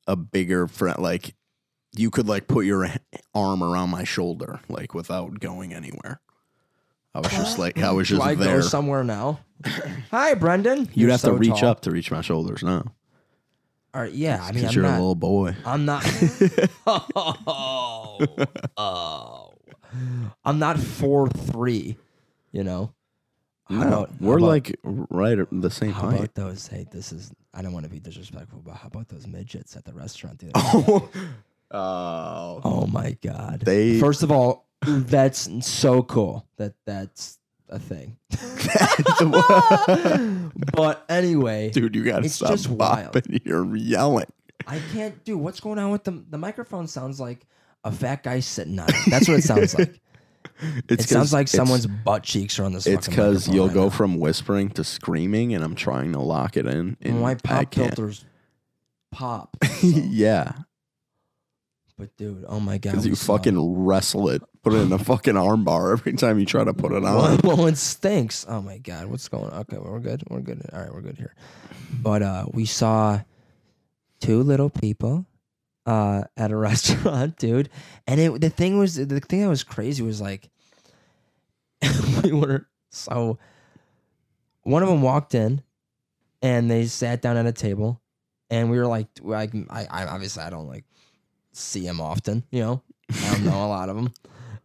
a 0.06 0.16
bigger 0.16 0.66
friend. 0.66 0.98
Like 0.98 1.34
you 1.96 2.10
could 2.10 2.28
like 2.28 2.46
put 2.46 2.66
your 2.66 2.86
arm 3.34 3.62
around 3.62 3.88
my 3.88 4.04
shoulder, 4.04 4.60
like 4.68 4.92
without 4.92 5.40
going 5.40 5.72
anywhere. 5.72 6.20
I 7.14 7.20
was 7.20 7.30
just 7.32 7.58
like 7.58 7.78
I 7.78 7.92
was 7.92 8.06
Do 8.06 8.16
just 8.16 8.26
I 8.26 8.34
there. 8.34 8.56
go 8.56 8.60
somewhere 8.60 9.02
now? 9.02 9.40
Hi, 10.10 10.34
Brendan. 10.34 10.80
You'd 10.80 10.96
You're 10.96 11.10
have 11.12 11.20
so 11.20 11.32
to 11.32 11.38
reach 11.38 11.60
tall. 11.60 11.70
up 11.70 11.80
to 11.80 11.90
reach 11.90 12.10
my 12.10 12.20
shoulders 12.20 12.62
now. 12.62 12.92
Right, 13.94 14.12
yeah. 14.12 14.42
I 14.42 14.52
mean, 14.52 14.64
I'm 14.66 14.72
you're 14.72 14.82
not. 14.84 14.92
a 14.94 15.00
little 15.00 15.14
boy. 15.14 15.54
I'm 15.66 15.84
not. 15.84 16.02
oh, 16.86 18.18
oh. 18.76 19.52
I'm 20.44 20.58
not 20.58 20.78
four 20.78 21.28
three. 21.28 21.96
You 22.52 22.64
know. 22.64 22.92
How 23.68 23.74
No, 23.84 23.86
about- 23.88 24.10
we're 24.20 24.38
about- 24.38 24.46
like 24.46 24.76
right 24.82 25.38
at 25.38 25.48
the 25.50 25.70
same 25.70 25.92
How 25.92 26.10
height. 26.10 26.18
about 26.18 26.34
those? 26.34 26.66
Hey, 26.66 26.86
this 26.90 27.12
is. 27.12 27.30
I 27.54 27.60
don't 27.62 27.72
want 27.72 27.84
to 27.84 27.90
be 27.90 28.00
disrespectful, 28.00 28.62
but 28.64 28.74
how 28.76 28.86
about 28.88 29.08
those 29.08 29.26
midgets 29.26 29.76
at 29.76 29.84
the 29.84 29.92
restaurant? 29.92 30.38
The 30.38 30.50
other 30.54 31.02
oh, 31.70 32.60
oh 32.64 32.86
my 32.86 33.16
god! 33.22 33.60
They- 33.64 34.00
First 34.00 34.22
of 34.22 34.30
all, 34.32 34.66
that's 34.82 35.48
so 35.66 36.02
cool 36.02 36.46
that 36.56 36.74
that's 36.86 37.38
a 37.72 37.78
thing. 37.78 38.16
but 40.74 41.04
anyway, 41.08 41.70
dude, 41.70 41.94
you 41.94 42.04
gotta 42.04 42.26
It's 42.26 42.36
stop 42.36 42.50
just 42.50 42.68
wild. 42.68 43.12
bopping. 43.14 43.40
You're 43.44 43.74
yelling. 43.76 44.26
I 44.66 44.80
can't 44.92 45.22
do 45.24 45.38
what's 45.38 45.60
going 45.60 45.78
on 45.78 45.90
with 45.90 46.04
the 46.04 46.24
the 46.30 46.38
microphone. 46.38 46.86
Sounds 46.86 47.20
like 47.20 47.46
a 47.84 47.92
fat 47.92 48.22
guy 48.22 48.40
sitting 48.40 48.78
on 48.78 48.88
it. 48.88 48.94
That's 49.08 49.28
what 49.28 49.38
it 49.38 49.42
sounds 49.42 49.76
like. 49.78 50.00
It's 50.88 51.04
it 51.04 51.08
sounds 51.08 51.32
like 51.32 51.48
someone's 51.48 51.86
butt 51.86 52.22
cheeks 52.24 52.58
are 52.58 52.64
on 52.64 52.72
this. 52.72 52.86
It's 52.86 53.08
because 53.08 53.48
you'll 53.48 53.66
right 53.68 53.74
go 53.74 53.84
now. 53.84 53.90
from 53.90 54.18
whispering 54.20 54.70
to 54.70 54.84
screaming, 54.84 55.54
and 55.54 55.64
I'm 55.64 55.74
trying 55.74 56.12
to 56.12 56.20
lock 56.20 56.56
it 56.56 56.66
in. 56.66 56.96
And 57.00 57.20
my 57.20 57.34
pop 57.36 57.74
filters 57.74 58.24
pop. 59.10 59.56
yeah, 59.82 60.52
But 61.98 62.16
dude, 62.16 62.44
oh 62.48 62.60
my 62.60 62.78
god, 62.78 62.90
Because 62.90 63.06
you 63.06 63.16
fucking 63.16 63.84
wrestle 63.84 64.28
it, 64.28 64.42
put 64.62 64.74
it 64.74 64.78
in 64.78 64.92
a 64.92 64.98
fucking 64.98 65.36
arm 65.36 65.64
bar 65.64 65.92
every 65.92 66.12
time 66.14 66.38
you 66.38 66.46
try 66.46 66.64
to 66.64 66.74
put 66.74 66.92
it 66.92 67.04
on. 67.04 67.40
well, 67.44 67.66
it 67.66 67.76
stinks. 67.76 68.46
Oh 68.48 68.62
my 68.62 68.78
god, 68.78 69.06
what's 69.06 69.28
going 69.28 69.50
on? 69.50 69.60
Okay, 69.60 69.78
we're 69.78 69.98
good. 70.00 70.22
We're 70.28 70.40
good. 70.40 70.62
All 70.72 70.80
right, 70.80 70.92
we're 70.92 71.00
good 71.00 71.18
here. 71.18 71.34
But 72.00 72.22
uh, 72.22 72.46
we 72.52 72.64
saw 72.64 73.20
two 74.20 74.42
little 74.42 74.70
people 74.70 75.26
uh, 75.86 76.24
at 76.36 76.50
a 76.50 76.56
restaurant, 76.68 77.36
dude. 77.38 77.68
And 78.06 78.20
it 78.20 78.40
the 78.40 78.50
thing 78.50 78.78
was 78.78 78.96
the 78.96 79.20
thing 79.20 79.42
that 79.42 79.48
was 79.48 79.64
crazy 79.64 80.02
was 80.02 80.20
like 80.20 80.48
we 82.22 82.32
were 82.32 82.68
so 82.90 83.38
one 84.62 84.82
of 84.82 84.88
them 84.88 85.02
walked 85.02 85.34
in 85.34 85.62
and 86.40 86.70
they 86.70 86.86
sat 86.86 87.20
down 87.22 87.36
at 87.36 87.46
a 87.46 87.52
table 87.52 88.00
and 88.50 88.70
we 88.70 88.78
were 88.78 88.86
like 88.86 89.08
like 89.20 89.52
I, 89.70 89.86
I 89.90 90.06
obviously 90.06 90.42
I 90.42 90.50
don't 90.50 90.68
like 90.68 90.84
see 91.52 91.86
him 91.86 92.00
often, 92.00 92.44
you 92.50 92.60
know. 92.60 92.82
I 93.10 93.32
don't 93.32 93.44
know 93.44 93.66
a 93.66 93.68
lot 93.68 93.88
of 93.88 93.96
them. 93.96 94.12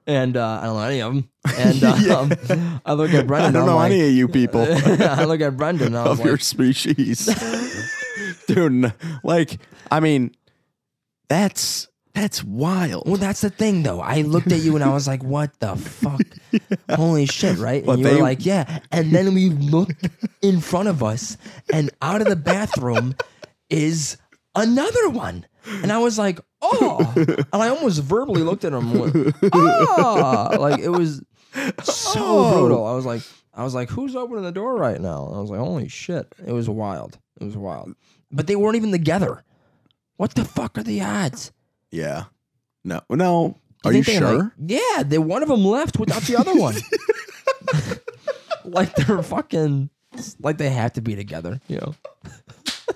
And 0.07 0.37
uh, 0.37 0.59
I 0.61 0.65
don't 0.65 0.75
know 0.77 0.81
any 0.83 1.01
of 1.01 1.13
them. 1.13 1.29
And 1.57 1.83
um, 2.11 2.79
I 2.85 2.93
look 2.93 3.13
at 3.13 3.27
Brendan. 3.27 3.55
I 3.55 3.59
don't 3.59 3.67
know 3.67 3.75
like, 3.75 3.91
any 3.91 4.07
of 4.07 4.11
you 4.11 4.27
people 4.27 4.61
I 4.85 5.23
look 5.25 5.41
at 5.41 5.55
Brendan. 5.57 5.87
And 5.87 5.97
I 5.97 6.05
of 6.05 6.23
your 6.23 6.37
species, 6.37 7.25
dude. 8.47 8.93
Like, 9.23 9.59
I 9.91 9.99
mean, 9.99 10.31
that's 11.29 11.87
that's 12.13 12.43
wild. 12.43 13.03
Well, 13.07 13.17
that's 13.17 13.41
the 13.41 13.49
thing, 13.49 13.83
though. 13.83 14.01
I 14.01 14.21
looked 14.21 14.51
at 14.51 14.59
you 14.59 14.75
and 14.75 14.83
I 14.83 14.89
was 14.89 15.07
like, 15.07 15.23
"What 15.23 15.57
the 15.59 15.75
fuck? 15.75 16.21
Holy 16.89 17.25
shit!" 17.27 17.57
Right? 17.57 17.85
But 17.85 17.93
and 17.93 18.01
you 18.01 18.07
they- 18.07 18.15
were 18.15 18.21
like, 18.23 18.45
"Yeah." 18.45 18.79
And 18.91 19.11
then 19.11 19.33
we 19.33 19.49
looked 19.49 20.09
in 20.41 20.59
front 20.61 20.87
of 20.89 21.03
us, 21.03 21.37
and 21.71 21.91
out 22.01 22.21
of 22.21 22.27
the 22.27 22.35
bathroom 22.35 23.15
is 23.69 24.17
another 24.55 25.09
one. 25.09 25.45
And 25.67 25.91
I 25.91 25.97
was 25.99 26.17
like, 26.17 26.39
"Oh!" 26.61 27.13
And 27.17 27.45
I 27.63 27.69
almost 27.69 28.01
verbally 28.01 28.41
looked 28.41 28.63
at 28.65 28.73
him, 28.73 28.93
went, 28.97 29.35
"Ah!" 29.53 30.55
Like 30.59 30.79
it 30.79 30.89
was 30.89 31.21
so 31.83 32.19
Oh. 32.19 32.59
brutal. 32.59 32.85
I 32.85 32.93
was 32.93 33.05
like, 33.05 33.21
I 33.53 33.63
was 33.63 33.73
like, 33.75 33.89
"Who's 33.89 34.15
opening 34.15 34.43
the 34.43 34.51
door 34.51 34.75
right 34.75 34.99
now?" 35.01 35.25
And 35.27 35.35
I 35.35 35.39
was 35.41 35.49
like, 35.49 35.59
"Holy 35.59 35.87
shit!" 35.89 36.33
It 36.45 36.51
was 36.53 36.69
wild. 36.69 37.17
It 37.41 37.45
was 37.45 37.57
wild. 37.57 37.95
But 38.31 38.47
they 38.47 38.55
weren't 38.55 38.75
even 38.75 38.91
together. 38.91 39.43
What 40.17 40.35
the 40.35 40.45
fuck 40.45 40.77
are 40.77 40.83
the 40.83 41.01
odds? 41.01 41.51
Yeah. 41.91 42.25
No. 42.83 43.01
No. 43.09 43.55
Are 43.85 43.93
you 43.93 44.03
they, 44.03 44.19
like- 44.19 44.29
sure? 44.35 44.53
yeah, 44.65 45.03
they 45.05 45.17
one 45.17 45.43
of 45.43 45.49
them 45.49 45.63
left 45.65 45.99
without 45.99 46.23
the 46.23 46.35
other 46.37 46.55
one. 46.55 46.75
like 48.63 48.93
they're 48.95 49.21
fucking 49.23 49.89
like 50.39 50.57
they 50.57 50.69
have 50.69 50.93
to 50.93 51.01
be 51.01 51.15
together, 51.15 51.59
you 51.67 51.77
know. 51.77 51.95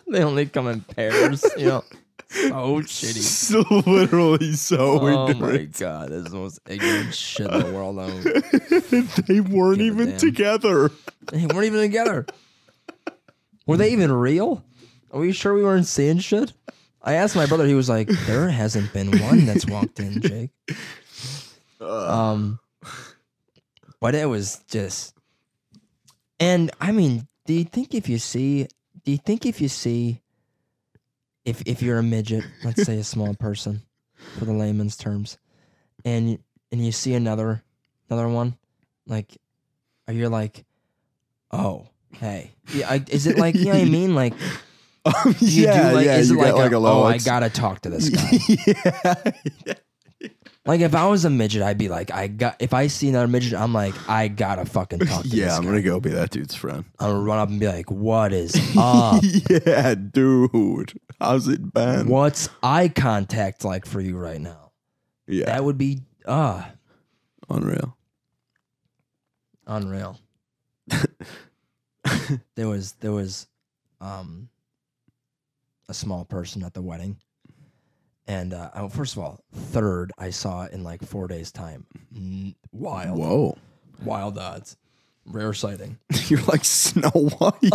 they 0.08 0.24
only 0.24 0.46
come 0.48 0.68
in 0.68 0.82
pairs, 0.82 1.46
you 1.58 1.66
know. 1.68 1.84
So 2.32 2.80
shitty. 2.82 3.22
So 3.22 3.62
literally 3.90 4.54
so 4.54 5.00
Oh 5.02 5.34
my 5.34 5.66
god, 5.66 6.10
this 6.10 6.26
is 6.26 6.32
the 6.32 6.38
most 6.38 6.60
ignorant 6.68 7.14
shit 7.14 7.52
in 7.52 7.60
the 7.60 7.72
world. 7.72 7.98
They 9.28 9.42
weren't 9.42 9.80
Give 9.80 10.00
even 10.00 10.18
together. 10.18 10.92
They 11.32 11.46
weren't 11.46 11.66
even 11.66 11.82
together. 11.82 12.26
Were 13.68 13.78
they 13.78 13.92
even 13.92 14.12
real? 14.12 14.64
Are 15.12 15.20
we 15.20 15.34
sure 15.34 15.54
we 15.54 15.64
weren't 15.64 15.88
seeing 15.88 16.20
shit? 16.20 16.54
I 17.04 17.14
asked 17.14 17.36
my 17.36 17.46
brother. 17.48 17.66
He 17.66 17.74
was 17.74 17.90
like, 17.90 18.08
"There 18.08 18.50
hasn't 18.50 18.94
been 18.94 19.20
one 19.20 19.46
that's 19.46 19.66
walked 19.68 20.00
in, 20.00 20.22
Jake." 20.22 20.52
Um, 21.82 22.60
but 24.00 24.16
it 24.16 24.30
was 24.30 24.60
just, 24.70 25.16
and 26.40 26.72
I 26.80 26.92
mean, 26.92 27.28
do 27.46 27.54
you 27.54 27.66
think 27.66 27.94
if 27.96 28.08
you 28.08 28.20
see, 28.20 28.68
do 29.04 29.12
you 29.12 29.18
think 29.18 29.46
if 29.46 29.60
you 29.60 29.68
see, 29.68 30.22
if 31.46 31.62
if 31.66 31.82
you're 31.82 31.98
a 32.00 32.04
midget, 32.04 32.44
let's 32.64 32.84
say 32.84 32.98
a 32.98 33.04
small 33.04 33.34
person, 33.36 33.82
for 34.38 34.46
the 34.46 34.54
layman's 34.54 34.96
terms, 34.98 35.38
and 36.06 36.40
and 36.72 36.86
you 36.86 36.92
see 36.92 37.14
another 37.14 37.64
another 38.10 38.28
one, 38.28 38.56
like, 39.08 39.38
are 40.08 40.14
you 40.14 40.30
like, 40.30 40.66
oh, 41.52 41.88
hey, 42.14 42.52
yeah, 42.74 42.90
I, 42.90 43.04
is 43.10 43.28
it 43.28 43.38
like 43.38 43.56
you 43.56 43.66
know 43.66 43.72
what 43.72 43.82
I 43.82 43.86
mean, 43.90 44.16
like. 44.16 44.34
Um, 45.04 45.34
You 45.40 45.64
yeah, 45.64 45.90
do 45.90 45.96
like, 45.96 46.06
yeah. 46.06 46.18
is 46.18 46.30
it 46.30 46.36
like, 46.36 46.72
a, 46.72 46.78
a 46.78 46.78
low. 46.78 47.02
oh, 47.02 47.04
I 47.04 47.18
gotta 47.18 47.50
talk 47.50 47.82
to 47.82 47.90
this 47.90 48.10
guy? 48.94 49.34
yeah. 49.66 49.74
Like 50.66 50.82
if 50.82 50.94
I 50.94 51.08
was 51.08 51.26
a 51.26 51.30
midget, 51.32 51.64
I'd 51.64 51.78
be 51.80 51.90
like, 51.90 52.12
I 52.12 52.28
got. 52.28 52.56
If 52.60 52.74
I 52.74 52.88
see 52.88 53.10
another 53.10 53.28
midget, 53.28 53.54
I'm 53.56 53.74
like, 53.74 53.96
I 54.08 54.28
gotta 54.28 54.66
fucking 54.66 55.00
talk 55.00 55.24
to 55.24 55.28
Yeah, 55.30 55.46
this 55.46 55.54
I'm 55.56 55.64
guy. 55.64 55.70
gonna 55.70 55.82
go 55.82 56.00
be 56.00 56.12
that 56.12 56.30
dude's 56.30 56.54
friend. 56.54 56.86
I'm 57.00 57.10
gonna 57.12 57.24
run 57.24 57.40
up 57.40 57.50
and 57.50 57.60
be 57.60 57.68
like, 57.68 57.90
what 57.90 58.32
is 58.32 58.54
up? 58.78 59.24
yeah, 59.50 59.96
dude. 59.96 60.94
How's 61.20 61.48
it 61.48 61.74
been? 61.74 62.08
What's 62.08 62.48
eye 62.62 62.90
contact 62.90 63.64
like 63.66 63.86
for 63.88 64.00
you 64.02 64.18
right 64.18 64.40
now? 64.40 64.72
Yeah, 65.28 65.46
That 65.46 65.64
would 65.64 65.78
be 65.80 66.02
uh 66.26 66.64
unreal. 67.50 67.98
unreal. 69.66 70.20
there 72.56 72.68
was 72.68 72.94
there 73.00 73.12
was 73.12 73.48
um 74.00 74.50
a 75.90 75.94
small 75.94 76.26
person 76.26 76.64
at 76.64 76.74
the 76.74 76.82
wedding. 76.82 77.18
And 78.32 78.54
uh, 78.54 78.70
oh, 78.76 78.88
first 78.88 79.18
of 79.18 79.22
all, 79.22 79.44
third 79.54 80.14
I 80.18 80.30
saw 80.30 80.66
in 80.66 80.86
like 80.86 81.04
four 81.04 81.28
days' 81.28 81.52
time. 81.52 81.86
Wild, 82.72 83.20
Whoa, 83.20 83.58
wild 84.06 84.38
odds, 84.38 84.78
rare 85.26 85.52
sighting. 85.54 85.98
you're 86.28 86.42
like 86.44 86.64
Snow 86.64 87.10
White. 87.10 87.56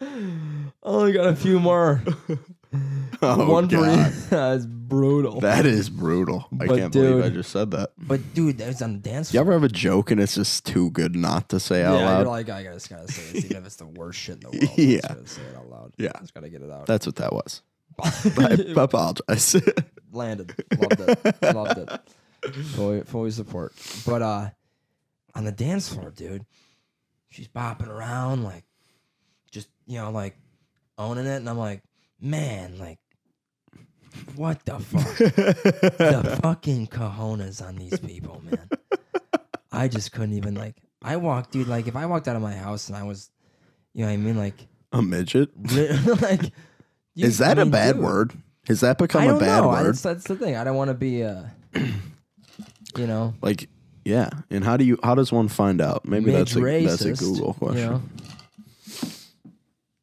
I 0.00 0.68
only 0.84 1.12
got 1.14 1.26
a 1.26 1.34
few 1.34 1.58
more. 1.58 2.00
oh, 3.22 3.50
One 3.50 3.68
for 3.68 3.74
God. 3.76 4.12
That's 4.30 4.66
brutal. 4.66 5.40
That 5.40 5.66
is 5.66 5.90
brutal. 5.90 6.46
I 6.60 6.66
But 6.66 6.78
can't 6.78 6.92
believe 6.92 7.24
I 7.24 7.28
just 7.30 7.50
said 7.50 7.72
that. 7.72 7.90
but 7.98 8.20
dude, 8.34 8.58
that 8.58 8.68
was 8.68 8.82
on 8.82 8.92
the 8.92 8.98
dance 9.00 9.34
You 9.34 9.40
floor. 9.40 9.54
ever 9.54 9.62
have 9.62 9.64
a 9.64 9.74
joke 9.74 10.12
and 10.12 10.20
it's 10.20 10.36
just 10.36 10.64
too 10.64 10.90
good 10.92 11.16
not 11.16 11.48
to 11.48 11.58
say 11.58 11.82
out 11.82 11.98
yeah, 11.98 12.04
loud? 12.04 12.18
you're 12.18 12.28
like, 12.28 12.50
I 12.50 12.62
gotta, 12.62 12.76
just 12.76 12.88
gotta 12.88 13.10
say 13.10 13.32
this, 13.32 13.44
even 13.46 13.56
if 13.56 13.66
it's 13.66 13.76
the 13.76 13.86
worst 13.86 14.20
shit 14.20 14.36
in 14.36 14.40
the 14.42 14.50
world. 14.50 14.78
Yeah. 14.78 14.98
I 14.98 15.00
just 15.00 15.08
gotta 15.08 15.26
say 15.28 15.42
it 15.42 15.56
out 15.56 15.68
loud. 15.70 15.92
Yeah. 15.96 16.12
just 16.20 16.34
gotta 16.34 16.50
get 16.50 16.62
it 16.62 16.70
out. 16.70 16.86
That's 16.86 17.04
what 17.06 17.16
that 17.16 17.32
was. 17.32 17.62
I 18.02 18.64
apologize. 18.76 19.56
Landed, 20.12 20.54
loved 20.78 21.00
it, 21.00 21.54
loved 21.54 21.78
it. 21.78 22.54
Fully, 22.74 23.02
fully 23.02 23.30
support. 23.30 23.74
But 24.06 24.22
uh, 24.22 24.50
on 25.34 25.44
the 25.44 25.52
dance 25.52 25.92
floor, 25.92 26.10
dude, 26.10 26.46
she's 27.28 27.48
bopping 27.48 27.88
around 27.88 28.44
like, 28.44 28.64
just 29.50 29.68
you 29.86 29.98
know, 29.98 30.10
like 30.10 30.36
owning 30.96 31.26
it, 31.26 31.36
and 31.36 31.48
I'm 31.48 31.58
like, 31.58 31.82
man, 32.20 32.78
like, 32.78 32.98
what 34.36 34.64
the 34.64 34.78
fuck? 34.78 35.16
the 35.18 36.38
fucking 36.42 36.86
cojones 36.86 37.66
on 37.66 37.76
these 37.76 37.98
people, 37.98 38.42
man. 38.44 38.68
I 39.72 39.88
just 39.88 40.12
couldn't 40.12 40.34
even 40.34 40.54
like. 40.54 40.76
I 41.02 41.16
walked, 41.16 41.52
dude. 41.52 41.68
Like, 41.68 41.86
if 41.86 41.96
I 41.96 42.06
walked 42.06 42.26
out 42.26 42.36
of 42.36 42.42
my 42.42 42.54
house 42.54 42.88
and 42.88 42.96
I 42.96 43.02
was, 43.02 43.30
you 43.92 44.02
know, 44.02 44.08
what 44.08 44.14
I 44.14 44.16
mean, 44.16 44.38
like, 44.38 44.66
a 44.92 45.02
midget? 45.02 45.50
like, 46.22 46.52
you- 47.16 47.26
Is 47.26 47.38
that 47.38 47.58
I 47.58 47.62
a 47.62 47.64
mean, 47.64 47.72
bad 47.72 47.94
dude, 47.96 48.04
word? 48.04 48.32
Has 48.68 48.80
that 48.80 48.98
become 48.98 49.26
a 49.28 49.38
bad 49.38 49.62
know. 49.62 49.70
I- 49.70 49.82
word? 49.82 49.88
That's, 49.94 50.02
that's 50.02 50.24
the 50.24 50.36
thing. 50.36 50.54
I 50.56 50.62
don't 50.64 50.76
want 50.76 50.88
to 50.90 50.94
be, 50.94 51.24
uh, 51.24 51.42
you 52.96 53.06
know, 53.08 53.34
Like, 53.42 53.68
yeah. 54.04 54.30
And 54.50 54.62
how 54.62 54.76
do 54.76 54.84
you? 54.84 54.98
How 55.02 55.16
does 55.16 55.32
one 55.32 55.48
find 55.48 55.80
out? 55.80 56.06
Maybe 56.06 56.30
that's 56.30 56.54
a, 56.54 56.60
midge 56.60 56.86
that's 56.86 57.04
a 57.04 57.12
Google 57.14 57.54
question. 57.54 57.78
You 57.78 57.86
know? 57.90 58.02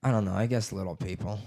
I 0.04 0.12
don't 0.12 0.26
know. 0.26 0.34
I 0.34 0.46
guess 0.48 0.74
little 0.74 0.96
people. 0.98 1.40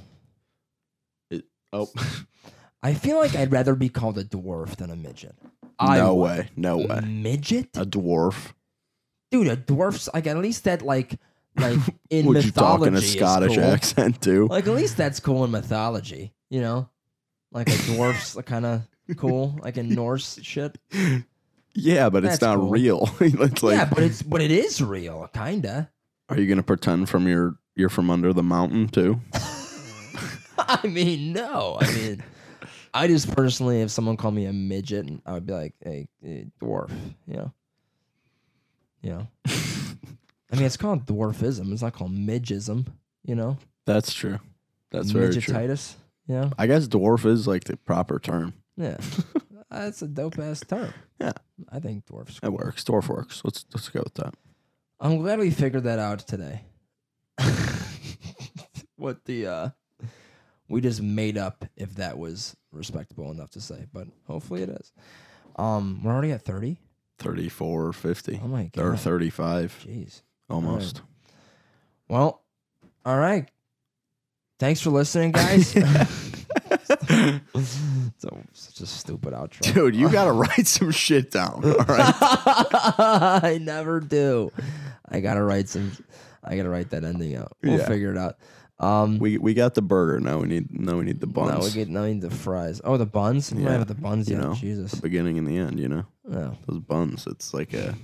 Oh, 1.72 1.90
I 2.82 2.94
feel 2.94 3.18
like 3.18 3.34
I'd 3.34 3.52
rather 3.52 3.74
be 3.74 3.88
called 3.90 4.16
a 4.16 4.24
dwarf 4.24 4.76
than 4.76 4.90
a 4.90 4.96
midget. 4.96 5.34
I 5.78 5.98
no 5.98 6.14
would. 6.14 6.22
way, 6.24 6.48
no 6.56 6.78
way. 6.78 7.00
Midget, 7.04 7.68
A 7.76 7.84
dwarf? 7.84 8.52
dude. 9.30 9.48
A 9.48 9.56
dwarf's 9.56 10.08
like 10.14 10.26
at 10.26 10.38
least 10.38 10.64
that 10.64 10.80
like 10.82 11.18
like 11.56 11.78
in 12.10 12.26
Would 12.26 12.44
you 12.44 12.50
talk 12.50 12.80
mythology 12.80 12.88
in 12.88 12.94
a 12.94 12.98
is 12.98 13.12
Scottish 13.12 13.54
cool. 13.56 13.64
accent 13.64 14.20
too? 14.22 14.46
Like 14.48 14.66
at 14.66 14.74
least 14.74 14.96
that's 14.96 15.20
cool 15.20 15.44
in 15.44 15.50
mythology. 15.50 16.32
You 16.50 16.60
know, 16.60 16.88
like 17.52 17.68
a 17.68 17.72
dwarf's 17.72 18.34
kind 18.46 18.66
of 18.66 18.82
cool, 19.16 19.58
like 19.62 19.76
in 19.76 19.88
Norse 19.90 20.38
shit. 20.42 20.78
yeah, 21.74 22.08
but 22.08 22.24
it's 22.24 22.34
that's 22.34 22.42
not 22.42 22.56
cool. 22.56 22.68
real. 22.70 23.10
it's 23.20 23.62
like, 23.62 23.76
yeah, 23.76 23.84
but 23.84 24.02
it's 24.02 24.22
but 24.22 24.40
it 24.40 24.50
is 24.50 24.80
real, 24.82 25.28
kinda. 25.34 25.90
are 26.28 26.38
you 26.38 26.46
gonna 26.46 26.62
pretend 26.62 27.08
from 27.08 27.26
your 27.26 27.56
you're 27.74 27.88
from 27.88 28.10
under 28.10 28.32
the 28.32 28.42
mountain 28.42 28.88
too? 28.88 29.20
I 30.58 30.86
mean, 30.86 31.32
no. 31.32 31.76
I 31.80 31.92
mean, 31.92 32.22
I 32.94 33.06
just 33.06 33.34
personally, 33.36 33.82
if 33.82 33.90
someone 33.90 34.16
called 34.16 34.34
me 34.34 34.46
a 34.46 34.52
midget, 34.52 35.06
I 35.26 35.32
would 35.34 35.46
be 35.46 35.52
like, 35.52 35.74
"Hey, 35.80 36.08
eh, 36.24 36.44
dwarf," 36.60 36.90
you 37.26 37.36
know. 37.36 37.52
You 39.02 39.10
know. 39.10 39.28
I 40.52 40.56
mean, 40.56 40.64
it's 40.64 40.76
called 40.76 41.06
dwarfism. 41.06 41.72
It's 41.72 41.82
not 41.82 41.92
called 41.94 42.12
midgism. 42.16 42.86
You 43.24 43.34
know, 43.34 43.58
That's 43.86 44.12
true. 44.12 44.38
That's 44.90 45.10
very 45.10 45.32
true. 45.34 45.54
midgetitis. 45.54 45.94
You 46.28 46.34
know, 46.36 46.50
I 46.58 46.66
guess 46.66 46.86
dwarf 46.88 47.24
is 47.26 47.46
like 47.46 47.64
the 47.64 47.76
proper 47.76 48.18
term. 48.18 48.54
yeah, 48.76 48.96
that's 49.70 50.02
a 50.02 50.08
dope 50.08 50.38
ass 50.38 50.60
term. 50.60 50.92
Yeah. 51.20 51.32
I 51.70 51.80
think 51.80 52.06
dwarfs. 52.06 52.38
It 52.42 52.52
works. 52.52 52.84
Dwarf 52.84 53.08
works. 53.08 53.40
Let's 53.44 53.64
let's 53.74 53.88
go 53.88 54.00
with 54.04 54.14
that. 54.14 54.34
I'm 55.00 55.18
glad 55.18 55.38
we 55.38 55.50
figured 55.50 55.84
that 55.84 55.98
out 55.98 56.20
today. 56.20 56.62
what 58.96 59.24
the 59.24 59.46
uh, 59.46 59.68
We 60.68 60.80
just 60.80 61.00
made 61.02 61.38
up 61.38 61.64
if 61.76 61.94
that 61.96 62.18
was 62.18 62.56
respectable 62.72 63.30
enough 63.30 63.50
to 63.52 63.60
say, 63.60 63.86
but 63.92 64.06
hopefully 64.26 64.62
it 64.62 64.68
is. 64.70 64.92
Um, 65.56 66.00
we're 66.02 66.12
already 66.12 66.32
at 66.32 66.42
thirty. 66.42 66.78
34 67.18 67.94
50. 67.94 68.40
Oh 68.44 68.48
my 68.48 68.64
god. 68.64 68.82
Or 68.84 68.90
God. 68.90 69.00
35 69.00 69.84
Jeez. 69.88 70.20
Almost. 70.50 71.02
Well, 72.08 72.42
all 73.04 73.16
right. 73.18 73.48
Thanks 74.58 74.80
for 74.80 74.90
listening, 74.90 75.32
guys. 75.32 75.70
so 78.18 78.38
such 78.52 78.80
a 78.80 78.86
stupid 78.86 79.32
outro. 79.32 79.72
Dude, 79.74 79.94
you 79.96 80.10
got 80.10 80.24
to 80.24 80.32
write 80.32 80.66
some 80.66 80.90
shit 80.90 81.30
down. 81.30 81.62
All 81.64 81.72
right. 81.84 82.14
I 82.20 83.58
never 83.62 84.00
do. 84.00 84.50
I 85.08 85.20
gotta 85.20 85.42
write 85.42 85.68
some. 85.68 85.92
I 86.42 86.56
gotta 86.56 86.68
write 86.68 86.90
that 86.90 87.04
ending 87.04 87.36
out. 87.36 87.52
We'll 87.62 87.78
Yeah. 87.78 87.86
figure 87.86 88.10
it 88.10 88.18
out. 88.18 88.36
Um, 88.78 89.18
we 89.18 89.38
we 89.38 89.54
got 89.54 89.74
the 89.74 89.82
burger. 89.82 90.20
Now 90.20 90.38
we 90.38 90.48
need 90.48 90.78
now 90.78 90.98
we 90.98 91.04
need 91.04 91.20
the 91.20 91.26
buns. 91.26 91.50
now 91.52 91.60
we 91.64 91.70
get 91.70 91.88
now 91.88 92.02
we 92.02 92.14
need 92.14 92.22
the 92.22 92.30
fries. 92.30 92.80
Oh, 92.84 92.96
the 92.96 93.06
buns. 93.06 93.52
Yeah, 93.52 93.70
have 93.70 93.86
the 93.86 93.94
buns 93.94 94.28
you 94.28 94.36
yet. 94.36 94.44
know, 94.44 94.54
Jesus. 94.54 94.92
the 94.92 95.00
beginning 95.02 95.38
and 95.38 95.46
the 95.46 95.56
end, 95.56 95.78
you 95.78 95.88
know. 95.88 96.04
No, 96.24 96.56
Those 96.66 96.80
buns, 96.80 97.26
it's 97.26 97.54
like 97.54 97.72
a 97.72 97.94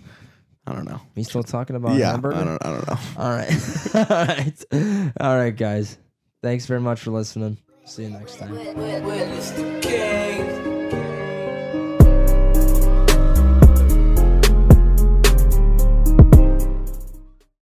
I 0.66 0.72
don't 0.74 0.84
know. 0.84 1.00
we 1.16 1.24
still 1.24 1.42
talking 1.42 1.76
about 1.76 1.96
yeah, 1.96 2.12
hamburger. 2.12 2.36
I 2.36 2.44
don't 2.44 2.66
I 2.66 2.70
don't 2.70 2.88
know. 2.88 2.98
All 3.18 3.30
right, 3.30 3.94
all 3.94 4.26
right, 4.26 5.12
all 5.20 5.36
right, 5.36 5.56
guys. 5.56 5.98
Thanks 6.42 6.66
very 6.66 6.80
much 6.80 7.00
for 7.00 7.10
listening. 7.10 7.58
See 7.84 8.04
you 8.04 8.10
next 8.10 8.38
time. 8.38 8.54
Witness 8.54 9.50
the 9.50 9.80
king. 9.82 10.71